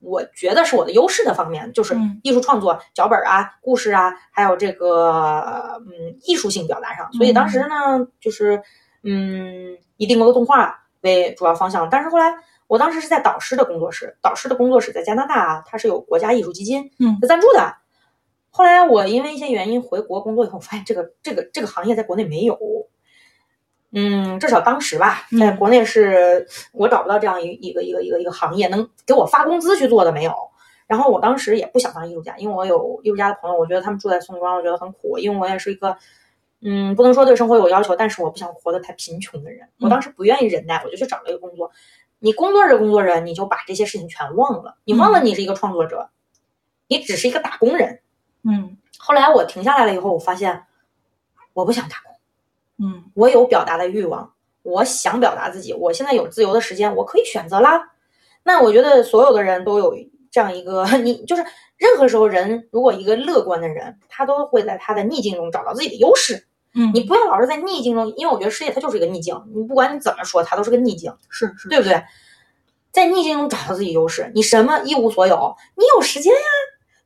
[0.00, 7.12] 我觉得是我的优势的方面，就是艺术创作、脚本啊、故事啊，还有这个嗯艺术性表达上。
[7.12, 8.60] 所以当时呢，就是
[9.04, 11.88] 嗯以定格动画为主要方向。
[11.88, 12.34] 但是后来，
[12.66, 17.76] 我当时是在导师的工作室，导师的工作室在加拿大，它是有国家艺术基金的赞助的。
[18.56, 22.58] 后来我因为一些原因回国工作以后，发现这个 这个这个行业在国内没有。
[23.92, 30.32] 嗯，至少当时吧，在国内是我找不到这样一一个一个一个一个行业能给我发工资去做的没有。
[30.86, 35.18] 然后我当时也不想当艺术家，因为我有艺术家的朋友，我觉得他们住在宋庄，我觉得很苦。
[35.18, 35.94] 因为我也是一个，
[36.62, 39.68] 嗯，不能说对生活有要求，但是我不想活得太贫穷的人。
[39.80, 41.70] 我当时不愿意忍耐，我就去找了一个工作。
[42.20, 46.08] 你工作着工作着，你就把这些事情全忘了，你忘了你是一个创作者，
[46.88, 48.00] 你只是一个打工人。
[48.48, 48.76] 嗯。
[48.98, 50.64] 后来我停下来了以后，我发现
[51.52, 52.86] 我不想打工。
[52.86, 54.32] 嗯，我有表达的欲望，
[54.62, 55.72] 我想表达自己。
[55.72, 57.92] 我现在有自由的时间，我可以选择啦。
[58.42, 59.94] 那我觉得所有的人都有
[60.30, 61.44] 这样一个，你就是
[61.76, 66.46] 任何时候人，如果一个乐观的人，他都会在他的逆境中找到自己的优势。
[66.74, 72.02] 嗯，你不要老是在逆境中，因为我觉得世界它就是一个逆境，你不管你怎么说，它都是个逆境，是是，对不对？
[72.92, 76.38] 在逆境中找到自己优势，你什么一无所有，你有时间呀，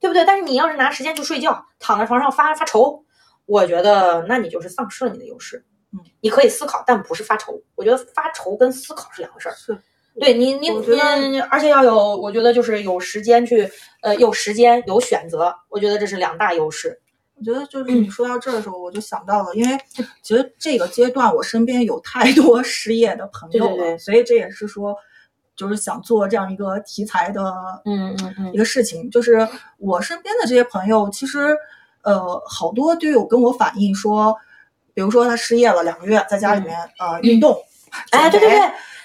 [0.01, 0.25] 对不对？
[0.25, 3.05] 但是你要是拿时间去睡觉，躺在床上发发愁。
[3.47, 5.65] 我觉得那你就是丧失了你的优势。
[5.93, 7.61] 嗯，你可以思考，但不是发愁。
[7.75, 9.55] 我觉得发愁跟思考是两回事儿。
[9.57, 9.77] 是，
[10.21, 13.69] 对你，你你，而且要有，我觉得就是有时间去，
[14.03, 17.01] 呃，有时间有选择，我觉得这是两大优势。
[17.35, 19.77] 我觉得就是你说到这儿的时候，我就想到了，因为
[20.23, 24.95] 其实这个阶段我身边有太多 失业的朋友了，所以这也是说，
[25.61, 27.43] 就是想做这样一个题材的，
[27.85, 29.47] 嗯嗯嗯，一个事情，就是
[29.77, 31.55] 我身边的这些朋友，其实。
[32.03, 34.35] 呃，好多都有跟我反映说，
[34.95, 37.55] 比如说他失业了两个月，在家里面呃运动，
[38.09, 38.59] 哎，对对对，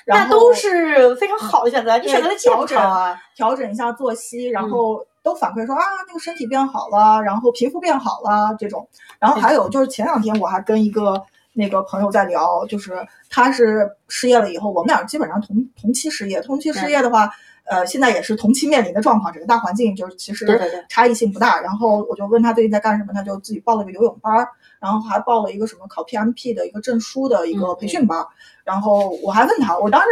[0.05, 8.87] 那都是非常好的选择，你选择了调整啊，调整一下作息，然后都反馈说啊，那个身体变好了，然后皮肤变好了这种。
[9.19, 11.21] 然后还有就是前两天我还跟一个
[11.55, 12.93] 那个朋友在聊，就是
[13.31, 17.31] 他是失业了以后，我们俩基本上同同期失业，同期失业的话。
[17.67, 21.59] 呃，现在也是同期面临的状况，整个大环境就是其实差异性不大。
[21.59, 24.47] 然后我就问他最近在干什么，他就自己报了个游泳班，
[24.79, 28.23] 然后还报了一个什么考 PMP 的一个证书的一个培训班。
[28.63, 30.07] 然后我还问他，我当时。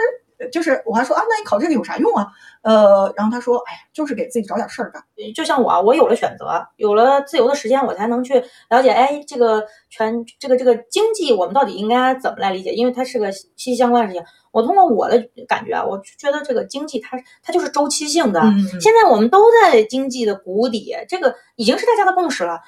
[0.51, 2.27] 就是我还说啊，那你考这个有啥用啊？
[2.61, 5.03] 呃，然后他说，哎呀，就是给自己找点事儿干。
[5.35, 12.71] 就像我，我有了选择，有了自由的时间，我才能去了解，哎，这个全这个这个经济，我们到底应该怎么来理解？
[12.73, 14.25] 因为它是个息息相关的事情。
[14.51, 18.41] 我通过我的感觉啊，我觉得这个经济它它就是周期性的。
[18.79, 22.61] 现在我们都在经济的谷底，这个已经是大家的共识了。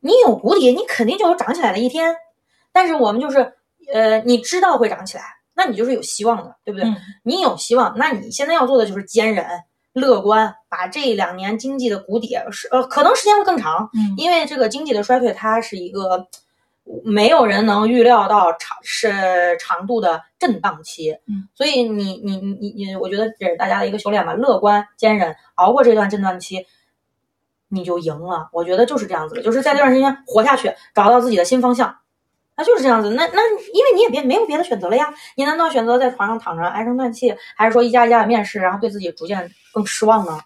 [0.00, 2.14] 你有谷底，你肯定就有涨起来的一天。
[2.72, 3.52] 但是我们就是，
[3.92, 5.24] 呃，你知道会涨起来。
[5.64, 6.92] 那你就是有希望的，对不对？
[7.22, 9.46] 你有希望，那你现在要做的就是坚忍、
[9.92, 16.26] 乐观，把这两年经济的谷底是呃，可能时间会更长，嗯，因为这个经济的衰退它是一个
[17.04, 26.66] 没有人能预料到长是长度的震荡期，嗯，所以你你你你，我觉得这是大家的一个修炼吧，乐观、坚忍，熬过这段震荡期，
[27.68, 28.48] 你就赢了。
[28.52, 31.98] 我觉得就是这样子的，就是在这段时间活下去，找到自己的新方向。
[32.62, 40.38] 那就是这样子，那那因为你也别没有别的选择了呀，你难道选择在床上躺着唉声叹气，还是说一家一家的面试，然后对自己逐渐更失望呢？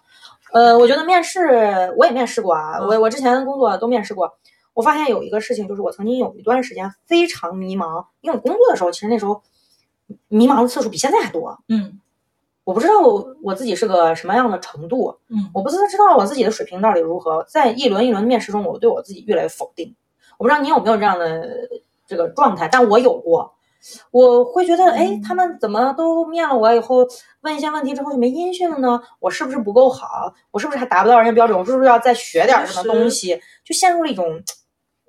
[0.51, 4.33] 呃，我觉得面试我也面试过啊，我我之前工作都面试过，
[4.73, 9.43] 我发现有一个事情，就是我曾经有一段时间非常迷茫，因为我工作的时候，其实那时候
[10.27, 11.55] 迷茫的次数比现在还多。
[11.67, 11.99] 嗯，
[12.63, 12.99] 我不知道
[13.43, 19.95] 我自己是个什么样的程度，嗯，我不知道我自己的水平到底如何，在一轮一轮的面试中，我对我自己越来越否定。
[20.39, 21.47] 我不知道你有没有这样的。
[22.07, 23.53] 这个状态，但我有过，
[24.11, 27.05] 我会觉得，哎，他们怎么都面了我以后，
[27.41, 28.99] 问一些问题之后就没音讯了呢？
[29.19, 30.33] 我是不是不够好？
[30.51, 31.57] 我是不是还达不到人家标准？
[31.57, 33.39] 我是不是要再学点什么东西？
[33.63, 34.41] 就陷入了一种，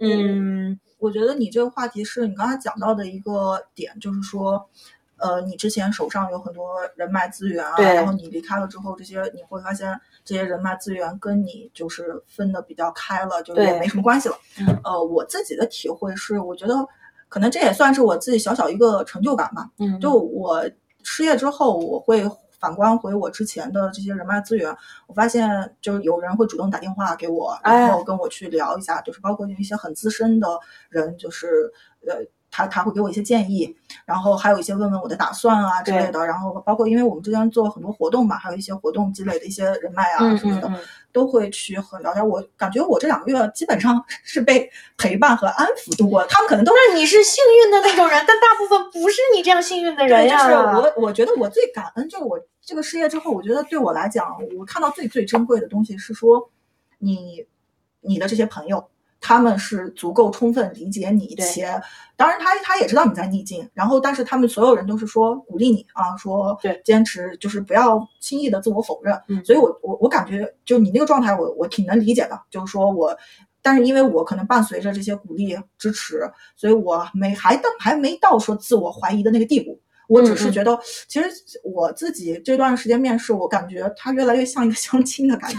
[0.01, 4.69] 嗯，我觉得你这个话题是你刚才讲到的一个点，就是说，
[5.17, 14.37] 呃，你之前手上有很多人脉资源啊，然后你离开了之后，这些你会发现这些人脉资源跟你就是分的比较开了，就也没什么关系了。
[14.85, 16.75] 呃，我自己的体会是，我觉得
[17.31, 19.71] 可能这也算是我自己小小一个成就感吧。
[19.79, 20.63] 嗯，就我
[21.03, 30.61] 失业之后，我会反观回我之前的这些人脉资源，我发现就是有人会主动打电话给我，然后跟我去聊一下，就是包括一些很资深的
[30.91, 31.73] 人，就是
[32.07, 32.23] 呃。
[32.51, 40.73] 他他会给我一些建议，然后还有一些问问我的打算啊之类的，然后包括因为我们之间做很多活动嘛，还有一些活动积累的一些人脉啊什么的，
[41.13, 42.27] 都会去和聊天。
[42.27, 46.25] 我感觉我这两个月基本上 是被陪伴和安抚度过。
[46.27, 50.43] 他们可能都是你是幸运的那种人，但大部分不是你这样幸运的 人呀。
[50.43, 54.27] 就是我，我觉得我最感恩，就是我这个失业之后，我觉得对我来讲，
[54.59, 56.51] 我看到最最珍贵的东西是说，
[56.99, 57.47] 你
[58.01, 58.89] 你的这些朋友。
[59.21, 61.81] 他们是足够充分理解你，且
[62.17, 69.15] 当然他他也知道你在逆境，然后但是他们所有人都是说鼓励你啊，说对坚持，就是不要轻易的自我否认。
[69.45, 73.17] 所以我我我感觉就你那个状态，我我挺能理解的，就是说我，
[73.61, 79.81] 但是因为我可能伴随着这些鼓励支持，所以我没还到还没到说自我怀疑的那个地步。
[80.09, 81.31] 我只是觉得，其实
[81.63, 85.59] 我自己这段时间面试，我感觉它越来越像一个相亲的感觉，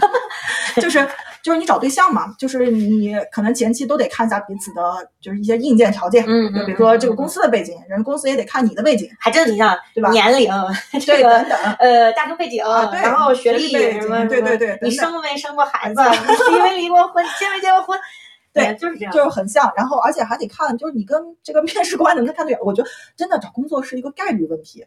[0.82, 1.08] 就是
[1.42, 4.82] 就是你找对象嘛，就是你可能前期都得看一下彼此的，
[5.20, 10.10] 就是一些硬件条件，嗯就比如说这个公司的背景，人公司也得看你的背景，还真的挺像，对吧？
[10.10, 10.52] 年龄，
[11.06, 16.00] 对等等，呃，家庭背景，然后学历什么，对对对，你生没生过孩子？
[16.50, 17.24] 离没离过婚？
[17.38, 17.98] 结没结过婚？
[18.52, 22.60] 对，就是这样，就是很像，然后而且还得看，就是你跟这个面试官能不能看对眼。
[22.64, 24.84] 我觉得真的找工作是一个概率问题，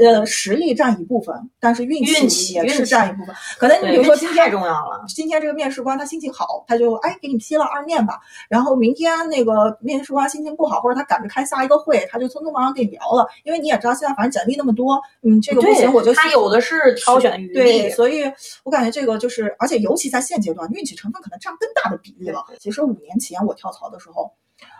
[0.00, 3.34] 呃，实力占一部分，但是运气也是占一部分。
[3.56, 8.18] 可能你比如说今天太重要了，今天这个面试官他心情好，他就哎给你批了二面吧。
[8.48, 13.24] 然后明天那个面试官心情不好，或者他赶着开下一个会，他就匆匆忙忙给你聊了。
[13.44, 17.54] 因为你也知道现在反正简历那么多，嗯，这个不行我就他有的是挑选余地。
[17.54, 18.24] 对，所以
[18.64, 22.44] 我感觉这个就是，而且尤其在现阶段，运气成分可能占更大的比例了。
[22.58, 23.03] 其实五。
[23.04, 24.32] 年前我跳槽的时候，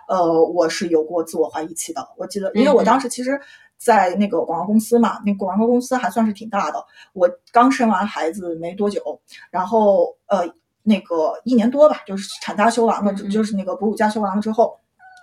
[0.09, 2.09] 呃，我是有过自我怀疑期的。
[2.17, 3.41] 我记得，因为我当时其实，
[3.77, 6.85] 在那个广告公司嘛，那广告公司还算是挺大的。
[7.13, 14.79] 我刚生完孩子没多久，然后呃，那个一年多吧，就是产假休完了，就是那个哺乳假休完了之后，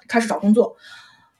[0.08, 0.76] 开始找工作。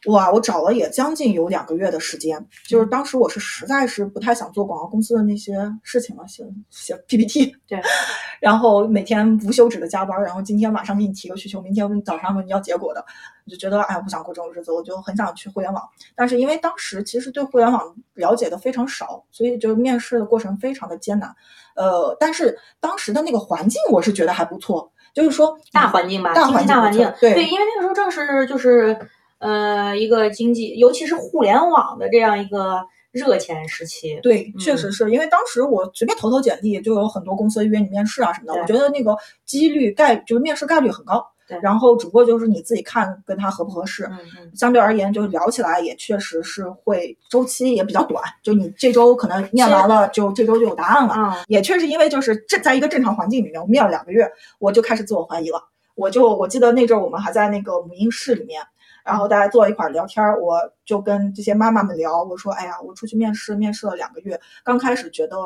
[0.08, 7.80] 哇，我找了也将近有两个月的时间，就是当时我是实在是不太想做广告公司的那些事情了，写写 PPT，对，
[8.42, 13.06] 然后每天无休止的加班，然后今天晚上给你提个需求，明天早上问你要结果的，
[13.46, 15.84] 我就觉得哎，我不想过这种日子，我就很想去互联网，
[16.16, 21.32] 但是因为当时其实对互联网了解的非常少，所以就面试的过程非常的艰难，
[21.76, 28.98] 呃，但是当时的那个环境我是觉得还不错，就是说大环境吧，大环境大环境，对，因为那个时候正是就是。
[29.42, 32.80] 呃，一个经济，尤其是互联网的这样一个
[33.12, 38.62] 热钱时期，对，确实是因为当时我随便投投简历，就有很多公司约你面试啊什么的。
[38.62, 41.60] 我觉得那个几率概就是面试概率很高，对。
[41.64, 44.52] 然后只不过就是你自己看跟他合不合适，嗯嗯。
[44.56, 51.16] 相对而言，就是聊起来也确实是会周期也比较短，就你这周可能面完了，就这周就有答案了。
[51.18, 51.44] 嗯。
[51.48, 55.60] 也确实因为就是正在一个正常环境里面，我面了两个月，我就开始自我怀疑了。
[55.96, 58.62] 我就我记得那阵儿我们还在那个母婴室里面。
[59.04, 65.38] 然后大家坐一块聊天，我就跟这些妈妈们聊，我说：“哎呀，我出去面试，面试了两个月，刚开始觉得，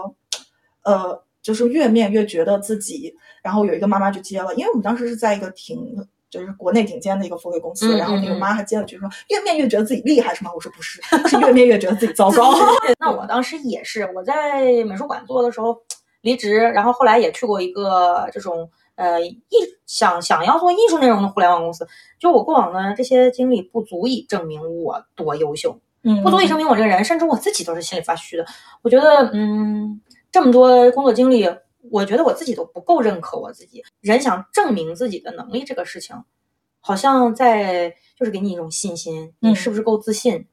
[0.83, 3.15] 呃，就是越面越觉得自己。
[3.41, 10.51] 然后有一个妈妈就接了，因为我们当时是在一个挺就是国内顶尖的一个付费公司，然后那个妈还接了，就说越面越觉得自己厉害是吗？
[10.53, 12.53] 我说不是， 是越面越觉得自己糟糕。
[12.99, 15.77] 那我当时也是，我在美术馆做的时候
[16.21, 18.69] 离职，然后后来也去过一个这种。
[18.95, 19.43] 呃，艺
[19.85, 21.87] 想想要做艺术内容的互联网公司，
[22.19, 28.45] 就我过往的这些经历不足以证明我多优秀，嗯，不足以证明我这个人，甚至我自己都是心里发虚的。
[28.81, 31.45] 我觉得，嗯，这么多工作经历，
[31.91, 33.83] 我觉得我自己都不够认可我自己。
[34.01, 36.15] 人想证明自己的能力这个事情，
[36.79, 40.47] 好像在就是给你一种信心，你是不是够自信？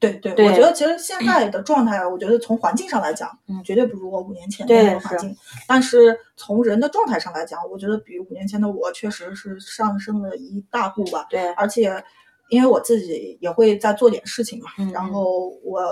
[0.00, 5.36] 对对，我觉得其实现在的状态，我觉得从环境上来讲，嗯，绝对不如我五年前的那个环境。
[5.68, 11.26] 但是从人的状态上来讲，我觉得比五年前的我确实是上升了一大步吧。
[11.28, 12.02] 对，而且
[12.48, 15.84] 因为我自己也会在做点事情嘛，嗯，然后我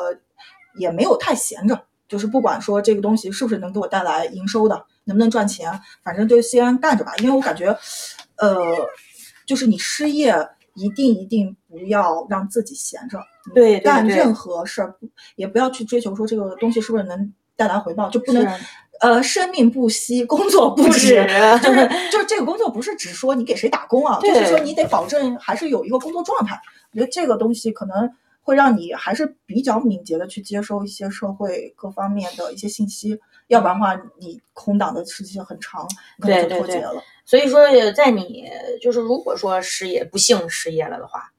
[0.79, 5.71] 也没有太闲着，就是不管说这个东西是不是能给我带来营收的，能不能赚钱，
[6.03, 7.13] 反正就先干着吧。
[7.19, 7.77] 因为我感觉，
[8.39, 8.75] 呃，
[9.45, 10.35] 就是你失业。
[10.79, 13.21] 一定一定不要让自己闲着，
[13.55, 14.95] 对，干任何事儿，
[15.37, 18.47] 也不要去追求说这个东西是不是能带来回报，就不能，
[19.01, 21.27] 呃，生命不息，工作不止，
[21.63, 26.59] 就是就是这个工作不是只说你给谁打工啊， 就是说你得保证还是有一个工作状态。
[26.93, 28.11] 我觉得这个东西可能
[28.41, 33.19] 会让你还是比较敏捷的去接收一些社会各方面的一些信息，
[33.49, 35.87] 要不然的话，你空档的时间很长，
[36.21, 37.03] 可能就脱节了。
[37.25, 38.49] 所以说，在你
[38.81, 41.31] 就是如果说失业不幸失业了的话，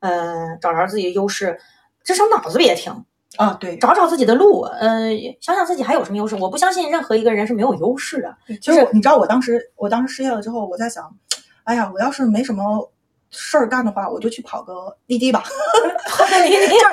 [0.00, 1.58] 呃，找着自己的优势，
[2.04, 3.04] 至少脑子别停。
[3.36, 6.34] 啊，对，找找自己的路，呃，想想自己还有什么优势。
[6.36, 8.34] 我不相信任何一个人是没有优势的。
[8.62, 11.14] 其实我你知道，我当时我当时失业了之后，我在想，
[11.64, 12.90] 哎呀，我要是没什么
[13.30, 15.42] 事儿干的话，我就去跑个滴滴吧。
[16.16, 16.48] 就是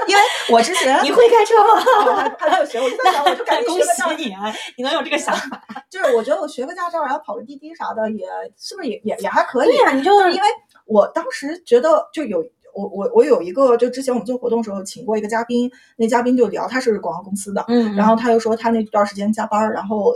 [0.07, 1.84] 因为我之前你会开车吗？
[2.07, 4.53] 我 还还没有学，我就在想，我就赶紧恭喜你啊！
[4.77, 5.61] 你能有这个想法？
[5.89, 8.25] 就是我觉得我学个驾照，然后跑个滴滴啥的，也
[8.57, 9.69] 是不是也也也还可以？
[9.69, 10.47] 对呀、你就就是因为
[10.86, 20.11] 我当时觉得就有我我我有一个，就之前我们做活动的时候请过一个嘉宾，那嘉宾就聊他是广告公司的，嗯，然后他又说他那段时间加班儿，然后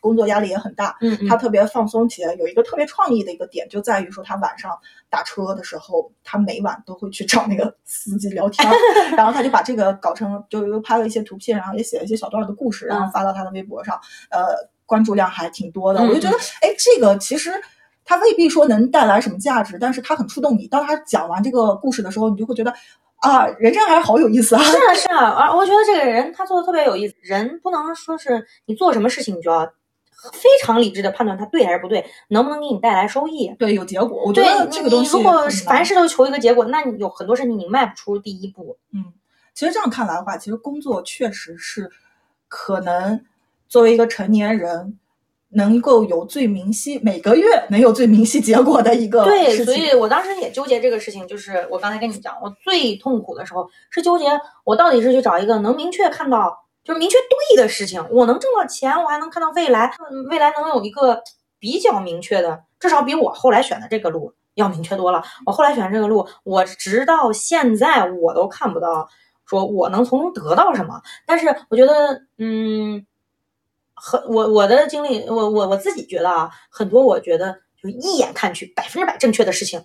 [0.00, 4.70] 工作压力也很大，嗯嗯他特别放松起来，有一个特别创意的一个点，就在于说他晚上
[5.10, 8.74] 打车的时候，他每晚都会去找那个司机聊天儿，
[9.16, 13.98] 然后他就把这个搞成，就又拍了一些图片，然后也写了一些小段的故事，然后嗯发到他的微博上，
[14.30, 14.40] 呃，
[14.86, 16.00] 关注量还挺多的。
[16.00, 17.52] 嗯我就觉得，哎，这个其实。
[18.10, 20.66] 他未必说能带来什么价值，但是他很触动你。
[20.66, 22.72] 当他讲完这个故事的时候，你就会觉得，
[23.16, 24.62] 啊，人生还是好有意思啊！
[24.64, 27.14] 是啊是啊，而我觉得这个人他做的特别有意思。
[27.20, 29.70] 人不能说是你做什么事情，你就要
[30.32, 33.54] 非常理智的判断它对还是不对，能不能给你带来收益。
[33.58, 34.22] 对，有结果。
[34.24, 38.76] 我觉得这个东西你如果凡事都求一个结果，那你有很多事情你迈不出第一步。
[38.92, 39.04] 嗯，
[39.54, 41.90] 其实这样看来的话，其实工作确实是
[42.48, 43.24] 可能
[43.68, 44.98] 作为一个成年人，
[45.50, 54.26] 能够有最明晰每个月能有最明晰结果的一个对，所以我当时也纠结这个事情，就是我刚才跟你讲，我最痛苦的时候是纠结
[54.64, 59.94] 我到底是去找一个能明确看到，就是明确对的事情，我能挣到钱，我还能看到未来，
[60.30, 61.22] 未来能有一个
[61.58, 65.22] 比较明确的，至少比我后来选的这个路要明确多了。
[65.44, 69.06] 我后来选这个路，我直到现在我都看不到
[69.44, 73.06] 说我能从中得到什么，但是我觉得，嗯。
[74.00, 79.84] 很我我的经历，我我我自己觉得啊，很多我觉得就一眼看去百分之百正确的事情，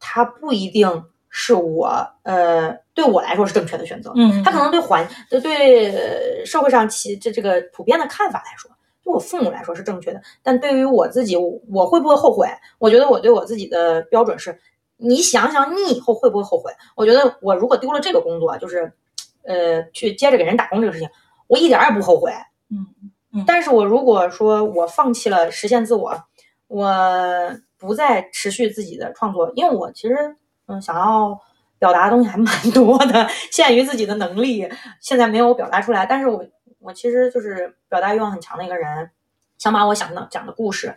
[0.00, 1.04] 它不一定
[1.38, 1.86] 是我
[2.22, 8.70] 呃对我来说是正确的选择，嗯，他可能对环对社会上其这这个普遍的看法来说，
[9.04, 12.48] 对我父母来说是正确的，但对于我自己，我我会不会后悔？
[12.78, 14.58] 我觉得我对我自己的标准是，
[14.96, 16.72] 你想想你以后会不会后悔？
[16.96, 18.90] 我觉得我如果丢了这个工作，就是
[19.44, 21.10] 呃去接着给人打工这个事情，
[21.48, 22.32] 我一点儿也不后悔。
[22.70, 26.18] 嗯但是我如果说我放弃了实现自我，
[26.68, 26.90] 我
[27.76, 30.34] 不再持续自己的创作，因为我其实
[30.66, 31.40] 嗯想要
[31.78, 34.68] 表达的东西还蛮多的，限于自己的能力，
[35.00, 36.06] 现在没有表达出来。
[36.06, 36.44] 但是我
[36.78, 39.10] 我其实就是表达欲望很强的一个人，
[39.58, 40.96] 想把我想的讲的故事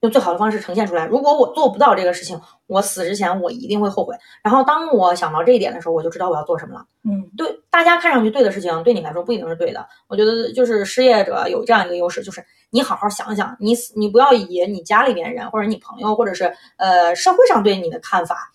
[0.00, 1.06] 用最好的方式呈现出来。
[1.06, 4.14] 如果我做不到这个事情，我死之前我一定会后悔。
[4.42, 6.86] 然后当我想到这一点的时候，我就知道我要做什么了。
[7.04, 9.86] 嗯对大家看上去对的事情，对你来说不一定是对的。
[10.08, 18.52] 我觉得就是失业者有这样一个优势，就是你好好想想，你你不要以你家里边人或者你朋友或者是呃社会上对你的看法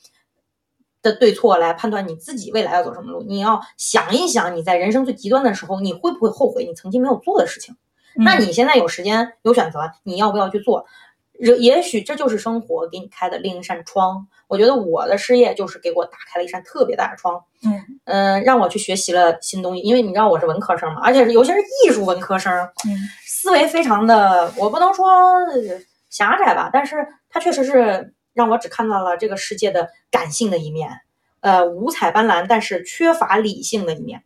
[1.02, 3.24] 的对错来判断你自己未来要走什么路。
[3.24, 7.76] 你要想一想，你在人生最极端的时候，你会不会后悔你曾经没有做的事情？
[8.18, 10.86] 嗯那你现在有时间有选择，你要不要去做？
[11.42, 14.28] 也也许这就是生活给你开的另一扇窗。
[14.48, 17.44] 我觉得我的失业就是给我打开了一扇特别大的窗。
[17.64, 22.54] 嗯嗯，让我去学习了新东西，因为你知道我是文科生嘛，而且是尤其是艺术文科生，
[22.86, 25.08] 嗯思维非常的，我不能说
[26.10, 30.90] 狭窄吧，但是它确实是让我只看到了这个世界的感性的一面，
[31.40, 34.24] 呃，五彩斑斓，但是缺乏理性的一面。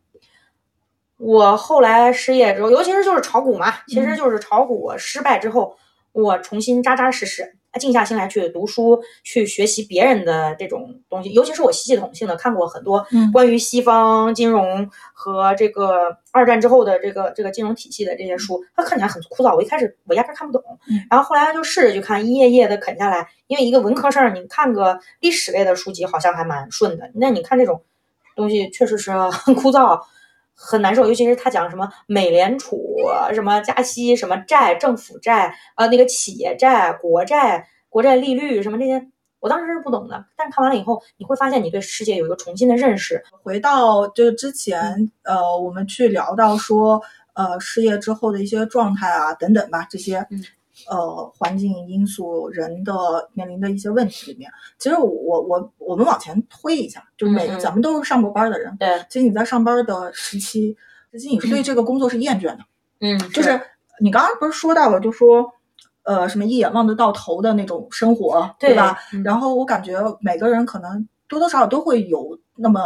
[1.18, 5.76] 我后来失业之后，尤其是就是炒股嘛，其实就是炒股失败之后，
[6.22, 27.82] 我重新扎扎实实静下心来去读书，去学习别人的这种东西，尤其是我系统性的看过很多嗯关于西方金融和这个二战之后的这个这个金融体系的这些书，它看起来很枯燥，我一开始我压根儿看不懂，嗯然后后来就试着去看，一页页的啃下来，因为一个文科生，你看个历史类的书籍好像还蛮顺的，那你看这种
[28.34, 30.00] 东西确实是 很枯燥。
[30.56, 32.96] 很难受，尤其是他讲什么美联储、
[33.34, 39.06] 什么加息、什么债、政府债，呃，那个企业债、国债、国债利率什么这些，
[39.38, 40.24] 我当时是不懂的。
[40.34, 43.22] 但是看完了以后，你会发现你对世界有一个重新的认识。
[43.42, 47.02] 回到就是之前，呃，我们去聊到说，
[47.34, 50.42] 呃，失业之后的一些状态啊，等等吧，这些，嗯
[50.88, 52.92] 呃，环境因素、人的
[53.32, 55.06] 面临的一些问题里面，其实我
[55.42, 60.76] 我我们往前推一下，就是每咱们都是上过班的人，对，其实你在上班的时期，
[61.12, 62.58] 其实你是对这个工作是厌倦的，
[63.00, 63.60] 嗯，就是
[64.00, 65.52] 你刚刚不是说到了，就说。
[66.08, 68.96] 呃，什么一眼望得到头的那种生活，对吧？？
[69.12, 72.80] 嗯然后我感觉每个人可能多多少少都会有那么，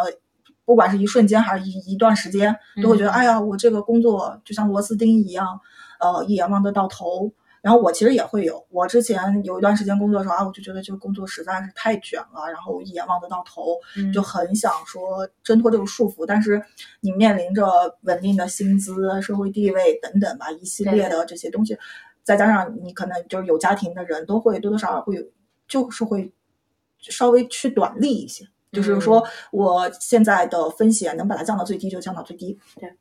[0.64, 5.60] 不管是一瞬间还是一一段时间，都会觉得，嗯哎呀，我这个工作就像螺丝钉一样，
[6.00, 7.30] 呃，一眼望得到头。
[7.62, 16.24] 然后我其实也会有，我之前有一段时间工作的时候啊，我就觉得这个工作实在是太卷了，然后一眼望得到头，嗯就很想说挣脱这个束缚。
[16.24, 16.62] 但是
[17.00, 17.64] 你面临着
[18.02, 21.76] 稳定的薪资、社会地位等等吧，一系列的这些东西，
[22.22, 25.22] 再加上你可能就是有家庭的人都会多多少少会有，
[25.68, 26.32] 就是会
[26.98, 28.46] 稍微去短利一些。
[28.72, 32.56] 就是说，我现在的风险能把它降到最低就降到最低。
[32.78, 32.94] 对。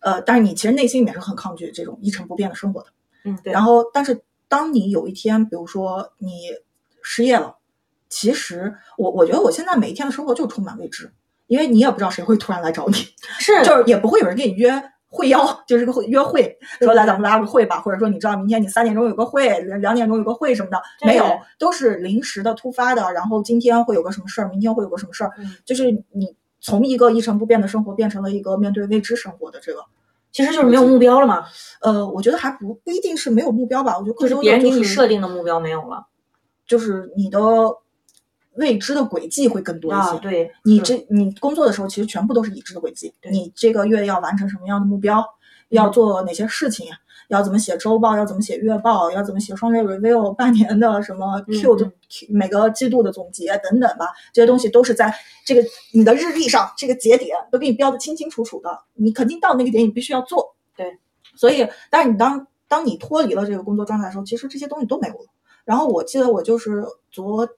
[0.00, 2.88] 呃，但是你其实内心里面是很抗拒这种一成不变的生活的。
[3.24, 3.52] 嗯，对。
[3.52, 6.50] 然后，但是当你有一天，比如说你
[7.02, 7.56] 失业了，
[8.08, 11.12] 其实我我觉得我现在每一天的生活就充满未知，
[11.46, 12.94] 因为你也不知道谁会突然来找你，
[13.40, 21.24] 是就是也不会有人跟你约会邀，就是个会约会，说来咱们拉个会吧，或者说你知道明天你三点钟有个会，两两点钟有个会什么的，没有，
[21.58, 23.12] 都是临时的、突发的。
[23.12, 29.84] 然后今天会有个什么事儿，明天会有个什么事儿，嗯就是你从一个一成不变的生活变成了一个面对未知生活的这个。
[30.34, 31.44] 其实就是没有目标了嘛，
[31.80, 36.04] 呃，我觉得还不不一定是没有目标吧，我觉得更多的就是别人给你设定的目标没有了
[36.66, 37.38] 就是你的
[38.56, 40.10] 未知的轨迹会更多一些。
[40.10, 40.18] 啊。
[40.20, 43.14] 对，你这你工作的时候，其实全部都是已知的轨迹。
[43.20, 45.24] 对你这个月要完成什么样的目标，
[45.68, 46.86] 要做哪些事情，
[47.28, 55.14] 要怎么写周报，要怎么写月报，要怎么写双月 review， 半年的什么 Q 的、嗯 Q- 每个季度的总结等等吧，这些东西都是在
[55.44, 55.62] 这个
[55.92, 58.82] 你的日历上这个节点都给你标的清清楚楚的。
[58.94, 60.54] 你肯定到那个点，你必须要做。
[60.76, 60.98] 对，
[61.36, 65.26] 所以，但是你当当你脱离了这个工作状态的时候，其实这些东西都没有了。
[65.64, 67.48] 然后我记得我就是昨，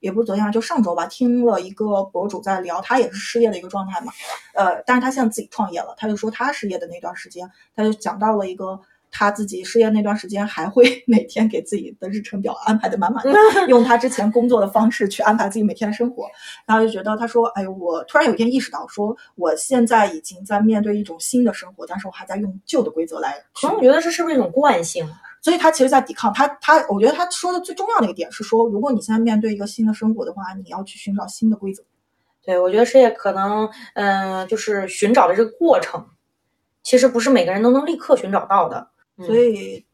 [0.00, 4.12] 也不是昨天啊，就上周吧，听了一个博主在聊，他也是失业的一个状态嘛，
[4.54, 8.78] 呃，但是他现在自己创业了，他就说他失业的那段时间，他就讲到了一个
[9.16, 13.32] 他自己失业那段时间，还会 每天给自己的日程表安排的满满的，
[13.68, 16.26] 用他之前工作的方式去安排自己每天的生活，
[16.66, 25.08] 然后就觉得他说，哎呦，我突然有一天意识到，说我现在已经在面对一种新的生活，但是我还在用旧的规则来可能我觉得这是不是一种惯性？
[25.40, 31.84] 所以他其实，在抵抗他他，我觉得他说的最重要的一点是说，如果你现在面对一个新的生活的话，你要去寻找新的规则。
[32.42, 36.06] 对，我觉得失业可能，嗯、就是寻找的这个过程，
[36.82, 38.88] 其实不是每个人都能立刻寻找到的。
[39.18, 39.84] 嗯所以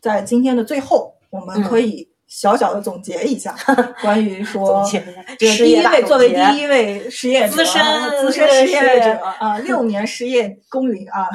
[0.00, 3.54] 在今天的最后，我们可以小小的总结一下，
[4.00, 4.82] 关于说
[5.38, 7.82] 第一位作为第一位失业者资深
[8.20, 11.28] 资深失业者 啊，六年失业公允啊，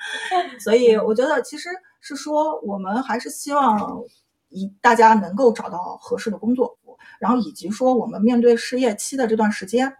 [0.60, 1.70] 所以我觉得其实
[2.00, 4.02] 是说，我们还是希望
[4.50, 6.76] 一大家能够找到合适的工作，
[7.18, 9.92] 然后以及说我们面对失业期的这段时间。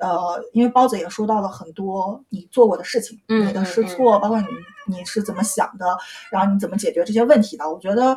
[0.00, 4.46] 呃，因为包子也说到了很多你做过的事情，嗯你的试错，包括你
[4.86, 5.86] 你是怎么想的，
[6.32, 7.70] 然后你怎么解决这些问题的。
[7.70, 8.16] 我觉得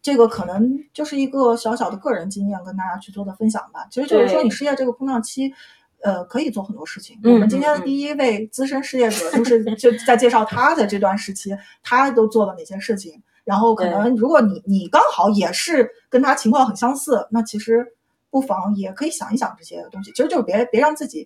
[0.00, 3.86] 这个可能就是一个小小的个人经验，跟大家去做的分享吧。
[3.90, 5.52] 其实就是说，你失业这个空档期，
[6.02, 7.18] 呃，可以做很多事情。
[7.24, 13.22] 嗯我们今天的第一位资深失业者，就是 就在介绍他的这段时期，他都做了哪些事情。
[13.44, 17.86] 然后可能如果你你刚好也是跟他情况很相似，那其实
[18.34, 20.10] 不妨也可以想一想这些东西。
[20.10, 21.24] 其实就是别别让自己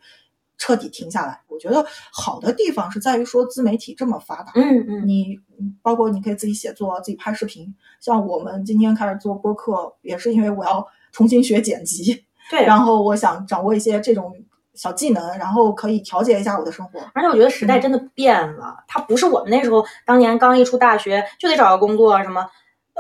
[0.59, 1.41] 彻底停下来。
[1.49, 1.83] 我觉得
[2.13, 7.75] 好的地方是在于说自媒体这么发达，嗯嗯，你嗯包括你可以自己写作、自己拍视频。
[7.99, 12.67] 像我们今天开始做播客，也是因为我要重新学剪辑， 对。
[12.67, 14.31] 然后我想掌握一些这种
[14.75, 17.01] 小技能，然后可以调节一下我的生活。
[17.15, 22.47] 而且我觉得时代真的变了，它不是我们那时候当年刚一出大学就得找个工作啊什么。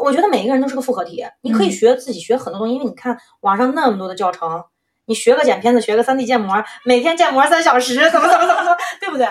[0.02, 4.64] 我觉得每一个人都是个复合体，你可以嗯学自己学很多东西，因为你看网上那么多的教程，
[5.06, 9.26] 你学个剪片子，学个 3D 建模，每天建模三小时，怎么怎么怎么怎么，对不对？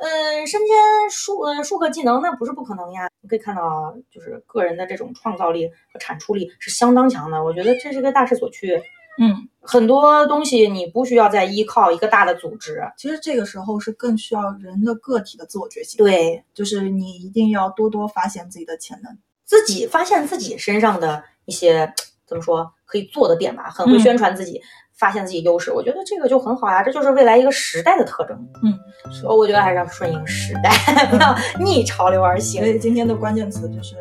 [0.00, 0.76] 嗯，身兼
[1.08, 3.08] 数嗯数个技能，那不是不可能呀。
[3.22, 7.42] 你可以看到，就是个人的这种创造力和产出力是相当强的。
[7.42, 8.82] 我觉得这是个大势所趋。
[9.16, 19.16] 嗯，很多东西你不需要再依靠一个大的组织，其实这个时候是更需要人的个体的自我觉醒。，对就是你一定要多多发现自己的潜能。
[19.54, 21.92] 自己发现自己身上的一些
[22.26, 24.60] 怎么说可以做的点吧，很会嗯宣传自己，
[24.98, 25.70] 发现自己优势。
[25.70, 28.36] 我觉得这个就很好呀，这就是未来一个时代的特征。
[28.64, 28.76] 嗯，
[29.12, 30.72] 所以我觉得还是要顺应时代，
[31.06, 32.68] 不要逆潮流而行所。
[32.68, 33.94] 以今天的关键词就是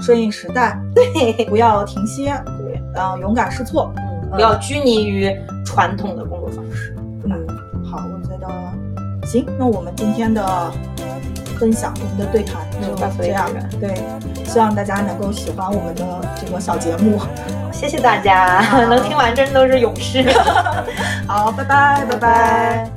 [0.00, 3.92] 顺应时代，对，不要停歇，对，然后，勇敢试错。
[3.96, 5.30] 嗯，不要拘泥于
[5.66, 6.96] 传统的工作方式。
[7.24, 7.46] 嗯，
[7.84, 9.44] 好，我觉得行。
[9.58, 10.72] 那我们今天的
[11.58, 13.76] 分享，我们的对谈就这样止。
[13.78, 13.94] 对，
[14.44, 16.04] 希望大家能够喜欢我们的
[16.40, 17.20] 这个小节目。
[17.72, 20.24] 谢谢大家， 能听完真都是勇士。
[21.28, 22.18] 好，拜拜，拜拜。
[22.18, 22.90] 拜